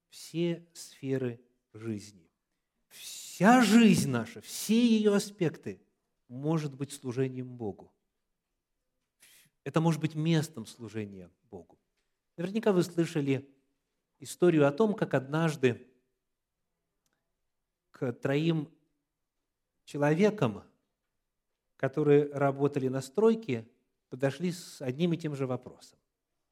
все 0.10 0.68
сферы 0.74 1.42
жизни. 1.74 2.30
Вся 2.90 3.62
жизнь 3.62 4.10
наша, 4.10 4.42
все 4.42 4.86
ее 4.86 5.16
аспекты 5.16 5.82
может 6.28 6.76
быть 6.76 6.92
служением 6.92 7.48
Богу. 7.56 7.92
Это 9.64 9.82
может 9.82 10.02
быть 10.02 10.16
местом 10.16 10.66
служения 10.66 11.32
Богу. 11.50 11.80
Наверняка 12.38 12.72
вы 12.72 12.84
слышали 12.84 13.50
историю 14.20 14.68
о 14.68 14.72
том, 14.72 14.94
как 14.94 15.14
однажды 15.14 15.88
к 17.92 18.12
троим 18.14 18.70
человекам, 19.86 20.64
которые 21.76 22.32
работали 22.34 22.88
на 22.88 23.02
стройке, 23.02 23.68
подошли 24.10 24.52
с 24.52 24.82
одним 24.82 25.14
и 25.14 25.18
тем 25.18 25.36
же 25.36 25.48
вопросом. 25.48 25.98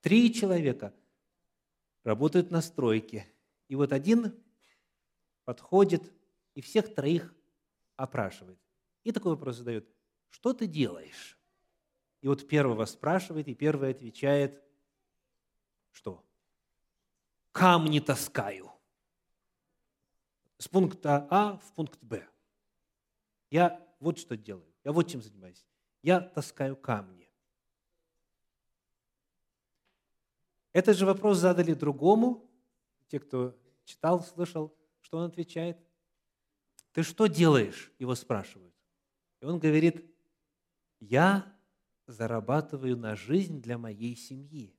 Три 0.02 0.34
человека 0.34 0.94
работают 2.04 2.52
на 2.52 2.62
стройке, 2.62 3.28
и 3.68 3.76
вот 3.76 3.94
один 3.94 4.34
подходит 5.46 6.12
и 6.54 6.62
всех 6.62 6.94
троих 6.94 7.34
опрашивает. 7.96 8.60
И 9.04 9.12
такой 9.12 9.34
вопрос 9.34 9.58
задает, 9.58 9.88
что 10.30 10.54
ты 10.54 10.68
делаешь? 10.68 11.38
И 12.22 12.28
вот 12.28 12.48
первого 12.48 12.86
спрашивает, 12.86 13.48
и 13.48 13.56
первый 13.56 13.92
отвечает, 13.92 14.64
что? 15.92 16.24
Камни 17.52 18.00
таскаю. 18.00 18.72
С 20.58 20.68
пункта 20.68 21.28
А 21.30 21.58
в 21.58 21.74
пункт 21.74 22.00
Б. 22.04 22.28
Я 23.50 23.86
вот 24.00 24.20
что 24.20 24.38
делаю, 24.38 24.72
я 24.84 24.92
вот 24.92 25.10
чем 25.10 25.22
занимаюсь. 25.22 25.66
Я 26.04 26.22
таскаю 26.22 26.76
камни. 26.76 27.30
Этот 30.74 30.96
же 30.96 31.06
вопрос 31.06 31.38
задали 31.38 31.74
другому, 31.74 32.50
те, 33.08 33.20
кто 33.20 33.58
читал, 33.84 34.24
слышал, 34.24 34.74
что 35.02 35.18
он 35.18 35.26
отвечает? 35.26 35.78
Ты 36.94 37.04
что 37.04 37.28
делаешь? 37.28 37.92
Его 38.00 38.16
спрашивают. 38.16 38.74
И 39.42 39.46
он 39.46 39.60
говорит, 39.60 40.06
я 41.00 41.52
зарабатываю 42.08 42.98
на 42.98 43.16
жизнь 43.16 43.62
для 43.62 43.78
моей 43.78 44.16
семьи. 44.16 44.76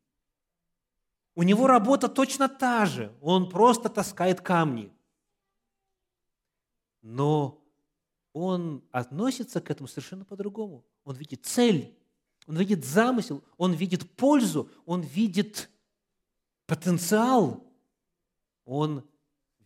У 1.34 1.42
него 1.42 1.66
работа 1.66 2.08
точно 2.08 2.48
та 2.48 2.84
же, 2.86 3.16
он 3.20 3.48
просто 3.48 3.88
таскает 3.88 4.40
камни. 4.40 4.92
Но 7.00 7.64
он 8.32 8.84
относится 8.90 9.60
к 9.60 9.70
этому 9.70 9.88
совершенно 9.88 10.24
по-другому. 10.24 10.84
Он 11.04 11.16
видит 11.16 11.44
цель, 11.46 11.96
он 12.46 12.56
видит 12.56 12.84
замысел, 12.84 13.42
он 13.56 13.72
видит 13.72 14.08
пользу, 14.16 14.70
он 14.84 15.00
видит 15.00 15.70
потенциал, 16.66 17.66
он 18.64 19.08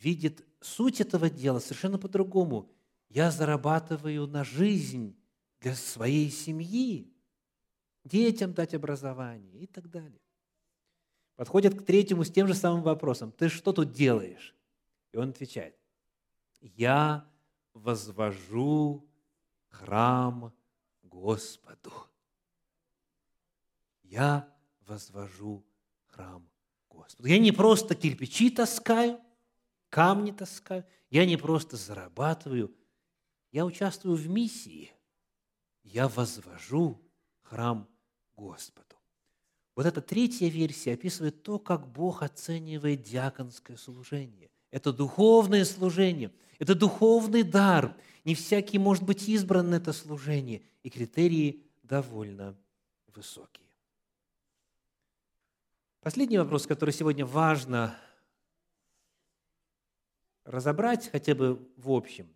видит 0.00 0.44
суть 0.61 1.00
этого 1.00 1.30
дела 1.30 1.59
совершенно 1.59 1.98
по-другому. 1.98 2.70
Я 3.09 3.30
зарабатываю 3.30 4.26
на 4.26 4.44
жизнь 4.44 5.16
для 5.61 5.74
своей 5.74 6.30
семьи, 6.30 7.12
детям 8.04 8.52
дать 8.52 8.74
образование 8.74 9.62
и 9.62 9.66
так 9.66 9.90
далее. 9.90 10.20
Подходит 11.37 11.78
к 11.78 11.85
третьему 11.85 12.24
с 12.24 12.30
тем 12.30 12.46
же 12.46 12.54
самым 12.54 12.82
вопросом. 12.82 13.30
Ты 13.32 13.48
что 13.48 13.72
тут 13.72 13.92
делаешь? 13.92 14.54
И 15.12 15.16
он 15.16 15.30
отвечает, 15.30 15.76
я 16.61 17.28
возвожу 17.74 19.06
храм 19.68 20.52
Господу. 21.02 21.92
Я 24.02 24.48
возвожу 24.87 25.64
храм 26.06 26.48
Господу. 26.88 27.28
Я 27.28 27.38
не 27.38 27.52
просто 27.52 27.94
кирпичи 27.94 28.50
таскаю, 28.50 29.20
камни 29.96 30.30
таскаю. 30.30 30.85
Я 31.09 31.24
не 31.24 31.38
просто 31.38 31.78
зарабатываю, 31.78 32.70
я 33.50 33.64
участвую 33.64 34.14
в 34.16 34.28
миссии. 34.28 34.92
Я 35.85 36.06
возвожу 36.06 37.00
храм 37.40 37.88
Господу. 38.37 38.94
Вот 39.74 39.87
эта 39.87 40.02
третья 40.02 40.48
версия 40.48 40.92
описывает 40.92 41.42
то, 41.42 41.59
как 41.59 41.88
Бог 41.88 42.22
оценивает 42.22 43.04
диаконское 43.04 43.78
служение. 43.78 44.50
Это 44.70 44.92
духовное 44.92 45.64
служение, 45.64 46.30
это 46.59 46.74
духовный 46.74 47.42
дар. 47.42 47.96
Не 48.26 48.35
всякий 48.35 48.78
может 48.78 49.02
быть 49.02 49.26
избран 49.30 49.70
на 49.70 49.76
это 49.76 49.94
служение, 49.94 50.61
и 50.82 50.90
критерии 50.90 51.64
довольно 51.82 52.54
высокие. 53.14 53.70
Последний 56.02 56.37
вопрос, 56.37 56.66
который 56.66 56.92
сегодня 56.92 57.24
важно 57.24 57.98
разобрать 60.46 61.11
хотя 61.11 61.35
бы 61.35 61.61
в 61.76 61.90
общем, 61.90 62.32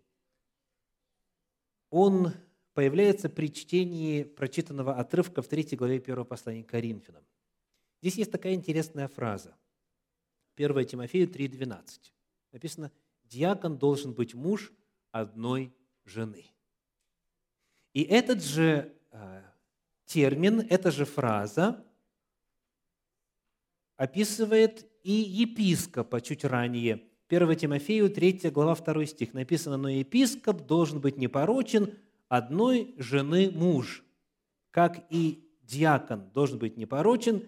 он 1.89 2.33
появляется 2.73 3.29
при 3.29 3.51
чтении 3.51 4.23
прочитанного 4.23 4.95
отрывка 4.95 5.41
в 5.41 5.47
3 5.47 5.75
главе 5.75 5.97
1 5.97 6.25
послания 6.25 6.63
к 6.63 6.69
Коринфянам. 6.69 7.23
Здесь 8.01 8.15
есть 8.15 8.31
такая 8.31 8.53
интересная 8.53 9.07
фраза. 9.07 9.55
1 10.55 10.85
Тимофею 10.85 11.27
3,12. 11.27 12.11
Написано, 12.51 12.91
диакон 13.23 13.77
должен 13.77 14.13
быть 14.13 14.33
муж 14.33 14.71
одной 15.11 15.73
жены. 16.05 16.45
И 17.93 18.03
этот 18.03 18.43
же 18.43 18.95
э, 19.11 19.41
термин, 20.05 20.61
эта 20.69 20.91
же 20.91 21.05
фраза 21.05 21.85
описывает 23.97 24.89
и 25.03 25.11
епископа 25.11 26.21
чуть 26.21 26.43
ранее. 26.43 27.10
1 27.31 27.55
Тимофею, 27.55 28.09
3 28.09 28.51
глава, 28.51 28.75
2 28.75 29.05
стих. 29.05 29.33
Написано, 29.33 29.77
«Но 29.77 29.87
епископ 29.87 30.65
должен 30.65 30.99
быть 30.99 31.17
непорочен, 31.17 31.97
одной 32.27 32.93
жены 32.97 33.49
муж, 33.49 34.03
как 34.69 35.05
и 35.09 35.49
диакон 35.63 36.29
должен 36.33 36.59
быть 36.59 36.75
непорочен, 36.75 37.47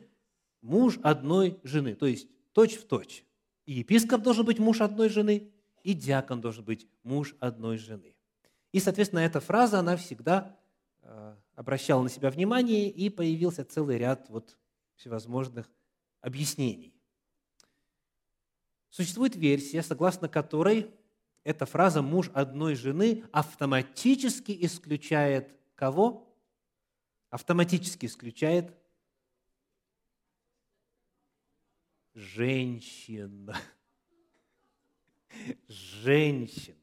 муж 0.61 0.99
одной 1.03 1.59
жены». 1.63 1.95
То 1.95 2.05
есть, 2.05 2.29
точь 2.53 2.77
в 2.77 2.87
точь. 2.87 3.25
И 3.65 3.73
епископ 3.73 4.21
должен 4.21 4.45
быть 4.45 4.57
муж 4.57 4.79
одной 4.79 5.09
жены, 5.09 5.51
и 5.83 5.93
диакон 5.93 6.39
должен 6.39 6.63
быть 6.63 6.87
муж 7.03 7.35
одной 7.41 7.77
жены. 7.77 8.15
И, 8.71 8.79
соответственно, 8.79 9.19
эта 9.19 9.41
фраза, 9.41 9.79
она 9.79 9.97
всегда 9.97 10.57
э, 11.01 11.35
обращала 11.55 12.03
на 12.03 12.09
себя 12.09 12.29
внимание, 12.29 12.89
и 12.89 13.09
появился 13.09 13.65
целый 13.65 13.97
ряд 13.97 14.29
вот 14.29 14.57
всевозможных 14.95 15.69
объяснений. 16.21 16.92
Существует 18.93 19.35
версия, 19.35 19.81
согласно 19.81 20.29
которой 20.29 20.91
эта 21.43 21.65
фраза 21.65 22.03
«муж 22.03 22.29
одной 22.31 22.75
жены» 22.75 23.23
автоматически 23.31 24.55
исключает 24.61 25.51
кого? 25.73 26.31
Автоматически 27.31 28.05
исключает 28.05 28.71
женщин. 32.13 33.51
Женщин. 35.67 36.75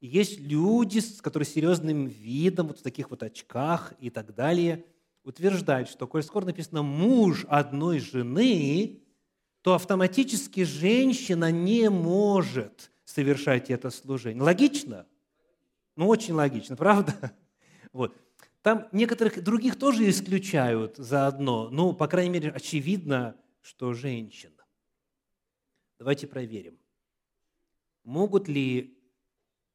Есть 0.00 0.38
люди, 0.38 1.00
которые 1.20 1.48
серьезным 1.48 2.06
видом, 2.06 2.68
вот 2.68 2.78
в 2.78 2.82
таких 2.82 3.10
вот 3.10 3.24
очках 3.24 3.94
и 3.98 4.10
так 4.10 4.32
далее, 4.32 4.84
утверждают, 5.24 5.88
что, 5.88 6.06
коль 6.06 6.22
скоро 6.22 6.44
написано 6.44 6.82
«муж 6.82 7.44
одной 7.48 7.98
жены», 7.98 9.02
то 9.68 9.74
автоматически 9.74 10.64
женщина 10.64 11.52
не 11.52 11.90
может 11.90 12.90
совершать 13.04 13.68
это 13.68 13.90
служение. 13.90 14.42
Логично? 14.42 15.06
Ну, 15.94 16.08
очень 16.08 16.32
логично, 16.32 16.74
правда? 16.84 17.36
Вот. 17.92 18.16
Там 18.62 18.88
некоторых 18.92 19.44
других 19.44 19.78
тоже 19.78 20.08
исключают 20.08 20.96
заодно, 20.96 21.68
ну, 21.68 21.92
по 21.92 22.08
крайней 22.08 22.30
мере, 22.30 22.50
очевидно, 22.50 23.36
что 23.60 23.92
женщина. 23.92 24.64
Давайте 25.98 26.26
проверим. 26.26 26.78
Могут 28.04 28.48
ли 28.48 28.98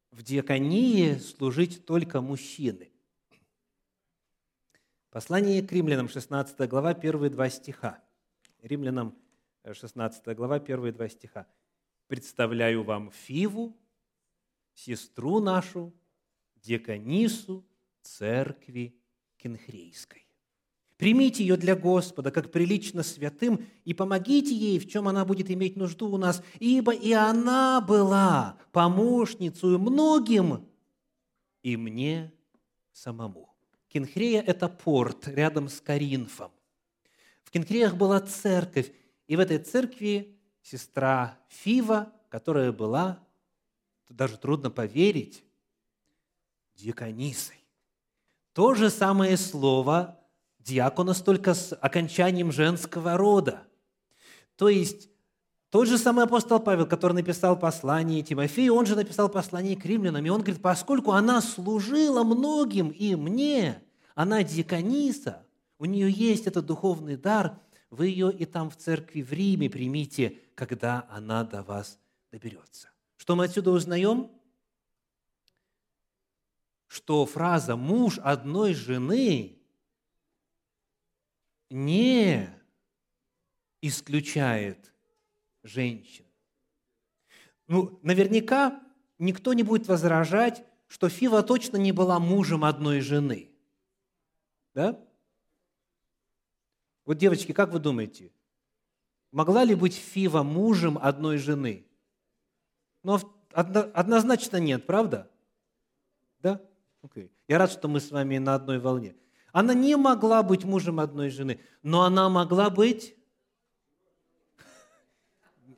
в 0.10 0.24
диаконии 0.24 1.20
служить 1.20 1.86
только 1.86 2.20
мужчины. 2.20 2.92
Послание 5.12 5.62
к 5.62 5.72
римлянам, 5.72 6.10
16 6.10 6.68
глава, 6.68 6.96
первые 6.96 7.30
два 7.30 7.48
стиха. 7.52 8.04
Римлянам, 8.64 9.16
16 9.72 10.28
э, 10.28 10.34
глава, 10.36 10.60
первые 10.60 10.92
два 10.92 11.08
стиха. 11.08 11.48
«Представляю 12.08 12.84
вам 12.84 13.12
Фиву, 13.12 13.78
сестру 14.74 15.40
нашу, 15.40 15.94
диаконису 16.58 17.66
церкви 18.02 18.96
Кенхрейской. 19.38 20.28
Примите 20.98 21.44
ее 21.44 21.58
для 21.58 21.76
Господа, 21.76 22.32
как 22.32 22.52
прилично 22.52 23.04
святым, 23.04 23.66
и 23.86 23.94
помогите 23.94 24.54
ей, 24.54 24.80
в 24.80 24.90
чем 24.90 25.08
она 25.08 25.26
будет 25.26 25.50
иметь 25.50 25.76
нужду 25.76 26.10
у 26.10 26.18
нас, 26.18 26.44
ибо 26.60 26.94
и 26.94 27.12
она 27.14 27.82
была 27.82 28.58
помощницей 28.72 29.78
многим, 29.78 30.68
и 31.62 31.78
мне 31.78 32.34
самому». 32.92 33.50
Кенхрея– 33.88 34.42
это 34.48 34.68
порт 34.68 35.28
рядом 35.28 35.70
с 35.70 35.80
Каринфом. 35.80 36.52
В 37.44 37.52
Кенхреях 37.52 37.96
была 37.96 38.20
церковь, 38.20 38.92
и 39.34 39.36
в 39.36 39.40
этой 39.40 39.58
церкви 39.58 40.38
сестра 40.62 41.40
Фива, 41.48 42.14
которая 42.30 42.72
была, 42.72 43.18
даже 44.08 44.38
трудно 44.38 44.70
поверить, 44.70 45.44
диаконисой. 46.76 47.58
То 48.54 48.76
же 48.76 48.92
самое 48.92 49.38
слово 49.38 50.20
диакона 50.60 51.16
только 51.16 51.56
с 51.56 51.74
окончанием 51.74 52.52
женского 52.52 53.18
рода. 53.18 53.64
То 54.56 54.70
есть 54.70 55.10
тот 55.72 55.88
же 55.88 55.98
самый 55.98 56.26
апостол 56.26 56.60
Павел, 56.60 56.86
который 56.86 57.14
написал 57.14 57.58
послание 57.58 58.22
Тимофею, 58.22 58.76
он 58.76 58.86
же 58.86 58.96
написал 58.96 59.30
послание 59.30 59.76
к 59.76 59.84
римлянам, 59.84 60.24
и 60.24 60.30
он 60.30 60.42
говорит, 60.42 60.62
поскольку 60.62 61.14
она 61.14 61.42
служила 61.42 62.24
многим 62.24 62.90
и 62.90 63.16
мне, 63.16 63.82
она 64.14 64.44
диакониса, 64.44 65.44
у 65.80 65.86
нее 65.86 66.12
есть 66.12 66.46
этот 66.46 66.68
духовный 66.68 67.18
дар, 67.18 67.60
вы 67.94 68.08
ее 68.08 68.34
и 68.34 68.46
там 68.46 68.72
в 68.72 68.76
церкви 68.76 69.22
в 69.22 69.32
Риме 69.32 69.70
примите, 69.70 70.40
когда 70.56 71.08
она 71.12 71.44
до 71.44 71.62
вас 71.62 72.00
доберется. 72.32 72.90
Что 73.18 73.36
мы 73.36 73.46
отсюда 73.46 73.70
узнаем? 73.70 74.32
Что 76.88 77.26
фраза 77.28 77.76
«муж 77.76 78.18
одной 78.18 78.74
жены» 78.74 79.60
не 81.70 82.50
исключает 83.82 84.92
женщин. 85.62 86.26
Ну, 87.68 88.00
наверняка 88.02 88.82
никто 89.20 89.54
не 89.54 89.62
будет 89.62 89.88
возражать, 89.88 90.64
что 90.88 91.10
Фива 91.10 91.44
точно 91.44 91.78
не 91.78 91.92
была 91.92 92.20
мужем 92.20 92.64
одной 92.64 93.02
жены. 93.02 93.52
Да? 94.74 95.00
Вот, 97.06 97.18
девочки, 97.18 97.52
как 97.52 97.72
вы 97.72 97.80
думаете, 97.80 98.32
могла 99.32 99.64
ли 99.64 99.76
быть 99.76 99.96
Фива 99.96 100.44
мужем 100.44 100.98
одной 101.02 101.38
жены? 101.38 101.86
Ну, 103.04 103.20
однозначно 103.52 104.58
нет, 104.58 104.86
правда? 104.86 105.30
Да? 106.40 106.62
Okay. 107.04 107.30
Я 107.48 107.58
рад, 107.58 107.72
что 107.72 107.88
мы 107.88 108.00
с 108.00 108.12
вами 108.12 108.38
на 108.38 108.56
одной 108.56 108.80
волне. 108.80 109.16
Она 109.52 109.74
не 109.74 109.96
могла 109.96 110.42
быть 110.42 110.64
мужем 110.64 111.00
одной 111.00 111.30
жены, 111.30 111.60
но 111.84 112.04
она 112.04 112.30
могла 112.30 112.70
быть... 112.70 113.16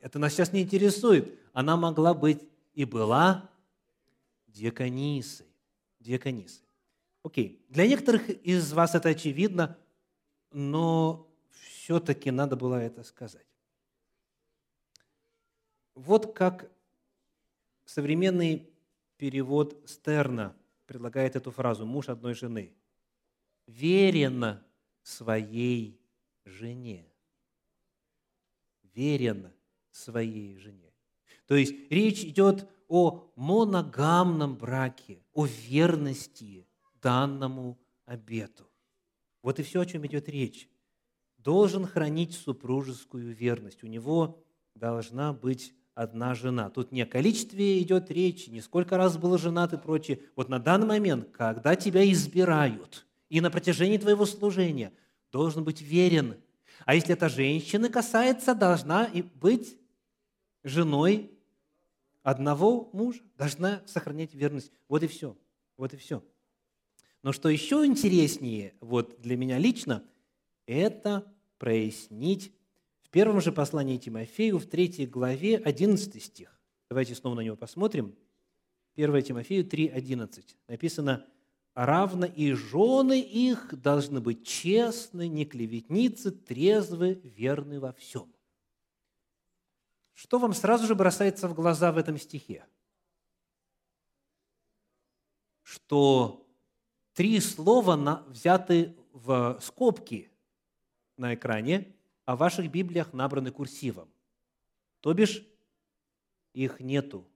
Это 0.00 0.18
нас 0.18 0.32
сейчас 0.32 0.52
не 0.52 0.62
интересует. 0.62 1.36
Она 1.52 1.76
могла 1.76 2.14
быть 2.14 2.42
и 2.74 2.84
была 2.84 3.50
диаконисой. 4.46 5.46
Диаконисой. 5.98 6.64
Окей. 7.24 7.64
Для 7.68 7.88
некоторых 7.88 8.30
из 8.30 8.72
вас 8.72 8.94
это 8.94 9.08
очевидно, 9.08 9.76
но 10.56 11.30
все-таки 11.50 12.30
надо 12.30 12.56
было 12.56 12.76
это 12.76 13.02
сказать. 13.02 13.46
Вот 15.94 16.34
как 16.34 16.72
современный 17.84 18.66
перевод 19.18 19.78
Стерна 19.84 20.56
предлагает 20.86 21.36
эту 21.36 21.50
фразу 21.50 21.84
«муж 21.84 22.08
одной 22.08 22.32
жены» 22.32 22.74
верен 23.66 24.58
своей 25.02 26.00
жене. 26.46 27.06
Верен 28.94 29.52
своей 29.90 30.56
жене. 30.56 30.90
То 31.44 31.54
есть 31.54 31.74
речь 31.90 32.24
идет 32.24 32.66
о 32.88 33.30
моногамном 33.36 34.56
браке, 34.56 35.22
о 35.34 35.44
верности 35.44 36.66
данному 37.02 37.78
обету. 38.06 38.70
Вот 39.46 39.60
и 39.60 39.62
все, 39.62 39.80
о 39.80 39.86
чем 39.86 40.04
идет 40.04 40.28
речь. 40.28 40.68
Должен 41.38 41.86
хранить 41.86 42.34
супружескую 42.34 43.32
верность. 43.32 43.84
У 43.84 43.86
него 43.86 44.44
должна 44.74 45.32
быть 45.32 45.72
одна 45.94 46.34
жена. 46.34 46.68
Тут 46.68 46.90
не 46.90 47.02
о 47.02 47.06
количестве 47.06 47.80
идет 47.80 48.10
речь, 48.10 48.48
не 48.48 48.60
сколько 48.60 48.96
раз 48.96 49.16
был 49.16 49.38
женат 49.38 49.72
и 49.72 49.78
прочее. 49.78 50.20
Вот 50.34 50.48
на 50.48 50.58
данный 50.58 50.88
момент, 50.88 51.30
когда 51.30 51.76
тебя 51.76 52.04
избирают– 52.10 53.06
и 53.28 53.40
на 53.40 53.50
протяжении 53.50 53.98
твоего 53.98 54.24
служения 54.26 54.92
должен 55.32 55.64
быть 55.64 55.80
верен. 55.80 56.36
А 56.84 56.94
если 56.94 57.14
это 57.14 57.28
женщины 57.28 57.88
касается, 57.88 58.54
должна 58.54 59.04
и 59.04 59.22
быть 59.22 59.78
женой 60.62 61.30
одного 62.22 62.90
мужа, 62.92 63.20
должна 63.36 63.82
сохранять 63.86 64.34
верность. 64.34 64.72
Вот 64.88 65.02
и 65.02 65.06
все. 65.06 65.36
Вот 65.76 65.94
и 65.94 65.96
все. 65.96 66.22
Но 67.26 67.32
что 67.32 67.48
еще 67.48 67.84
интереснее 67.84 68.72
вот 68.80 69.20
для 69.20 69.36
меня 69.36 69.58
лично, 69.58 70.04
это 70.64 71.26
прояснить 71.58 72.52
в 73.02 73.10
первом 73.10 73.40
же 73.40 73.50
послании 73.50 73.96
Тимофею, 73.96 74.60
в 74.60 74.66
третьей 74.66 75.06
главе, 75.06 75.56
11 75.56 76.22
стих. 76.22 76.56
Давайте 76.88 77.16
снова 77.16 77.34
на 77.34 77.40
него 77.40 77.56
посмотрим. 77.56 78.14
1 78.94 79.22
Тимофею 79.24 79.64
3,11. 79.64 80.44
Написано, 80.68 81.26
равно 81.74 82.26
и 82.26 82.52
жены 82.52 83.20
их 83.20 83.74
должны 83.74 84.20
быть 84.20 84.46
честны, 84.46 85.26
не 85.26 85.46
клеветницы, 85.46 86.30
трезвы, 86.30 87.20
верны 87.24 87.80
во 87.80 87.92
всем. 87.92 88.32
Что 90.14 90.38
вам 90.38 90.54
сразу 90.54 90.86
же 90.86 90.94
бросается 90.94 91.48
в 91.48 91.54
глаза 91.54 91.90
в 91.90 91.98
этом 91.98 92.18
стихе? 92.18 92.64
Что 95.64 96.45
три 97.16 97.40
слова 97.40 97.96
на, 97.96 98.22
взяты 98.28 98.94
в 99.12 99.58
скобки 99.62 100.30
на 101.16 101.34
экране, 101.34 101.88
а 102.26 102.36
в 102.36 102.40
ваших 102.40 102.70
Библиях 102.70 103.14
набраны 103.14 103.50
курсивом. 103.50 104.08
То 105.00 105.14
бишь, 105.14 105.42
их 106.52 106.78
нету 106.78 107.26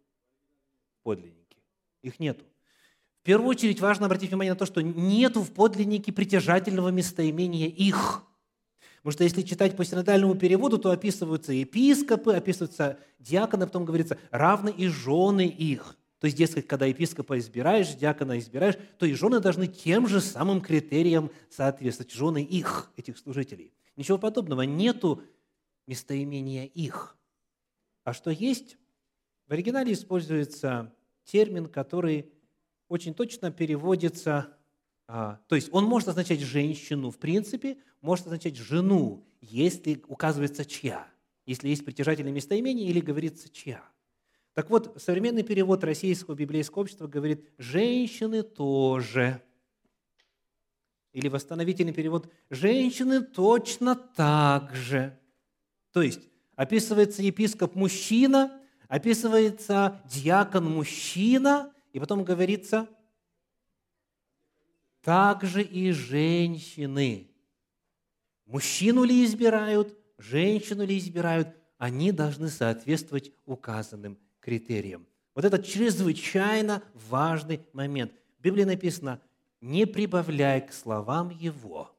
в 0.99 1.03
подлиннике. 1.03 1.57
Их 2.03 2.21
нету. 2.21 2.45
В 3.21 3.23
первую 3.23 3.49
очередь 3.49 3.81
важно 3.81 4.07
обратить 4.07 4.29
внимание 4.29 4.53
на 4.53 4.59
то, 4.59 4.67
что 4.67 4.83
нету 4.83 5.43
в 5.43 5.53
подлиннике 5.53 6.13
притяжательного 6.13 6.91
местоимения 6.91 7.69
«их». 7.69 8.23
Потому 8.99 9.13
что 9.13 9.25
если 9.25 9.41
читать 9.41 9.77
по 9.77 9.85
синодальному 9.85 10.35
переводу, 10.35 10.77
то 10.77 10.91
описываются 10.91 11.55
епископы, 11.55 12.35
описываются 12.35 12.99
диаконы, 13.19 13.67
потом 13.67 13.87
говорится 13.87 14.19
«равны 14.31 14.71
и 14.71 14.89
жены 14.89 15.47
их». 15.47 15.97
То 16.21 16.27
есть, 16.27 16.37
дескать, 16.37 16.67
когда 16.67 16.85
епископа 16.85 17.39
избираешь, 17.39 17.95
диакона 17.95 18.39
избираешь, 18.39 18.77
то 18.99 19.07
и 19.07 19.15
жены 19.15 19.41
должны 19.41 19.67
тем 19.67 20.07
же 20.07 20.21
самым 20.21 20.61
критериям 20.61 21.31
соответствовать, 21.49 22.13
жены 22.13 22.45
их, 22.45 22.93
этих 22.97 23.19
служителей. 23.19 23.73
Ничего 23.97 24.19
подобного, 24.19 24.63
нету 24.63 25.23
местоимения 25.87 26.67
их. 26.67 27.17
А 28.05 28.13
что 28.13 28.31
есть? 28.31 28.77
В 29.47 29.53
оригинале 29.53 29.95
используется 29.95 30.95
термин, 31.25 31.67
который 31.67 32.31
очень 32.89 33.15
точно 33.15 33.51
переводится, 33.51 34.55
а, 35.07 35.41
то 35.49 35.55
есть 35.55 35.71
он 35.73 35.85
может 35.85 36.09
означать 36.09 36.41
женщину 36.41 37.11
в 37.11 37.19
принципе, 37.19 37.79
может 38.03 38.27
означать 38.27 38.57
жену, 38.57 39.27
если 39.41 40.03
указывается 40.07 40.67
чья, 40.67 41.09
если 41.47 41.69
есть 41.69 41.85
притяжательное 41.85 42.33
местоимение 42.33 42.89
или 42.89 43.01
говорится 43.01 43.49
чья. 43.49 43.83
Так 44.55 44.69
вот, 44.69 45.01
современный 45.01 45.43
перевод 45.43 45.85
Российского 45.85 46.35
библейского 46.35 46.83
общества 46.83 47.07
говорит 47.07 47.49
«женщины 47.57 48.43
тоже». 48.43 49.43
Или 51.13 51.29
восстановительный 51.29 51.93
перевод 51.93 52.33
«женщины 52.51 53.23
точно 53.23 53.95
так 53.95 54.75
же». 54.75 55.19
То 55.93 56.03
есть 56.03 56.29
описывается 56.57 57.23
епископ 57.23 57.75
мужчина, 57.75 58.61
описывается 58.89 60.03
диакон 60.07 60.71
мужчина, 60.71 61.73
и 61.93 62.01
потом 62.01 62.25
говорится 62.25 62.89
также 65.03 65.63
и 65.63 65.93
женщины. 65.93 67.31
Мужчину 68.47 69.05
ли 69.05 69.25
избирают, 69.25 69.97
женщину 70.19 70.85
ли 70.85 70.99
избирают, 70.99 71.49
они 71.79 72.13
должны 72.13 72.49
соответствовать 72.49 73.33
указанным 73.47 74.19
критериям. 74.41 75.07
Вот 75.35 75.45
это 75.45 75.63
чрезвычайно 75.63 76.83
важный 76.95 77.61
момент. 77.73 78.13
В 78.39 78.43
Библии 78.43 78.65
написано, 78.65 79.21
не 79.61 79.87
прибавляй 79.87 80.67
к 80.67 80.73
словам 80.73 81.31
его, 81.31 81.95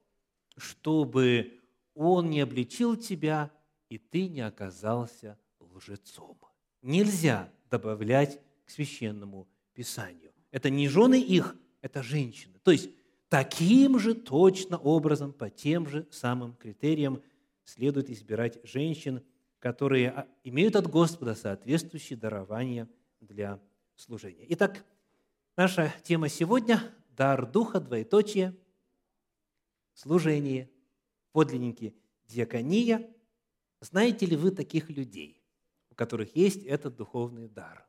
чтобы 0.57 1.59
он 1.93 2.29
не 2.29 2.41
обличил 2.41 2.95
тебя, 2.95 3.51
и 3.89 3.97
ты 3.97 4.27
не 4.27 4.41
оказался 4.41 5.37
лжецом. 5.59 6.37
Нельзя 6.81 7.49
добавлять 7.69 8.39
к 8.65 8.71
священному 8.71 9.47
писанию. 9.73 10.31
Это 10.51 10.69
не 10.69 10.87
жены 10.87 11.21
их, 11.21 11.55
это 11.81 12.03
женщины. 12.03 12.59
То 12.63 12.71
есть 12.71 12.89
таким 13.29 13.99
же 13.99 14.13
точно 14.13 14.77
образом, 14.77 15.31
по 15.33 15.49
тем 15.49 15.87
же 15.87 16.07
самым 16.11 16.53
критериям 16.53 17.21
следует 17.63 18.09
избирать 18.09 18.59
женщин, 18.63 19.23
которые 19.61 20.09
а, 20.09 20.27
имеют 20.43 20.75
от 20.75 20.87
Господа 20.87 21.35
соответствующие 21.35 22.17
дарования 22.17 22.89
для 23.21 23.61
служения. 23.95 24.45
Итак, 24.49 24.83
наша 25.55 25.93
тема 26.03 26.27
сегодня– 26.27 26.81
дар 27.11 27.45
Духа, 27.45 27.79
двоеточие, 27.79 28.57
служение, 29.93 30.71
подлинники, 31.31 31.95
диакония. 32.25 33.07
Знаете 33.81 34.25
ли 34.25 34.35
вы 34.35 34.49
таких 34.49 34.89
людей, 34.89 35.43
у 35.91 35.95
которых 35.95 36.35
есть 36.35 36.63
этот 36.63 36.95
духовный 36.95 37.47
дар, 37.47 37.87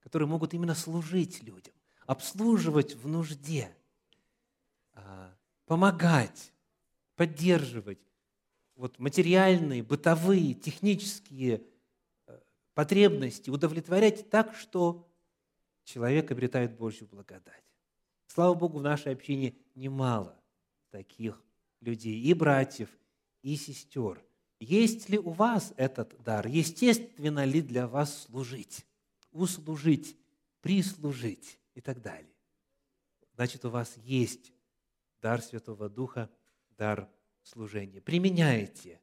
которые 0.00 0.28
могут 0.28 0.52
именно 0.52 0.74
служить 0.74 1.44
людям, 1.44 1.74
обслуживать 2.06 2.96
в 2.96 3.06
нужде, 3.06 3.72
а, 4.94 5.32
помогать, 5.66 6.52
поддерживать, 7.14 8.00
вот 8.82 8.98
материальные, 8.98 9.84
бытовые, 9.84 10.54
технические 10.54 11.62
э, 12.26 12.40
потребности 12.74 13.48
удовлетворять 13.48 14.28
так, 14.28 14.56
что 14.56 15.08
человек 15.84 16.32
обретает 16.32 16.76
Божью 16.76 17.06
благодать. 17.06 17.62
Слава 18.26 18.54
Богу, 18.54 18.80
в 18.80 18.82
нашей 18.82 19.12
общине 19.12 19.54
немало 19.76 20.36
таких 20.90 21.40
людей, 21.80 22.20
и 22.20 22.34
братьев, 22.34 22.88
и 23.42 23.54
сестер. 23.54 24.20
Есть 24.58 25.08
ли 25.08 25.16
у 25.16 25.30
вас 25.30 25.72
этот 25.76 26.20
дар? 26.20 26.48
Естественно 26.48 27.44
ли 27.44 27.62
для 27.62 27.86
вас 27.86 28.24
служить, 28.24 28.84
услужить, 29.30 30.16
прислужить 30.60 31.56
и 31.76 31.80
так 31.80 32.02
далее? 32.02 32.34
Значит, 33.36 33.64
у 33.64 33.70
вас 33.70 33.96
есть 33.98 34.52
дар 35.20 35.40
Святого 35.40 35.88
Духа, 35.88 36.28
дар 36.76 37.08
служение. 37.42 38.00
Применяйте 38.00 39.00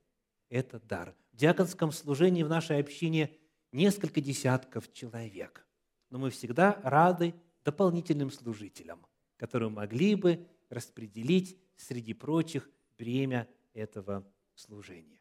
этот 0.50 0.86
дар. 0.88 1.16
В 1.32 1.38
диаконском 1.38 1.92
служении 1.92 2.44
в 2.44 2.50
нашей 2.50 2.80
общине 2.80 3.36
несколько 3.72 4.22
десятков 4.22 4.92
человек. 4.94 5.66
Но 6.10 6.20
мы 6.20 6.30
всегда 6.30 6.80
рады 6.84 7.36
дополнительным 7.64 8.32
служителям, 8.32 9.06
которые 9.38 9.70
могли 9.70 10.16
бы 10.16 10.48
распределить 10.70 11.58
среди 11.76 12.14
прочих 12.14 12.70
бремя 12.98 13.48
этого 13.74 14.26
служения. 14.56 15.20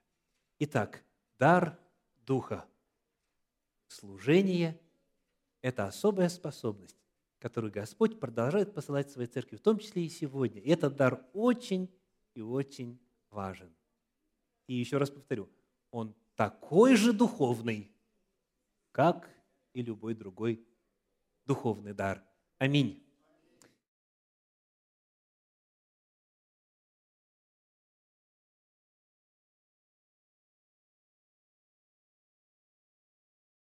Итак, 0.58 1.04
дар 1.38 1.78
Духа. 2.26 2.66
Служение– 3.86 4.78
это 5.62 5.86
особая 5.86 6.28
способность, 6.28 6.96
которую 7.38 7.72
Господь 7.72 8.20
продолжает 8.20 8.74
посылать 8.74 9.10
своей 9.10 9.28
церкви, 9.28 9.56
в 9.56 9.62
том 9.62 9.78
числе 9.78 10.04
и 10.04 10.10
сегодня. 10.10 10.60
И 10.60 10.68
этот 10.68 10.96
дар 10.96 11.24
очень 11.32 11.90
и 12.34 12.40
очень 12.40 13.00
важен. 13.30 13.74
И 14.66 14.74
еще 14.74 14.98
раз 14.98 15.10
повторю, 15.10 15.48
он 15.90 16.14
такой 16.34 16.96
же 16.96 17.12
духовный, 17.12 17.90
как 18.92 19.28
и 19.72 19.82
любой 19.82 20.14
другой 20.14 20.66
духовный 21.46 21.94
дар. 21.94 22.22
Аминь. 22.58 23.07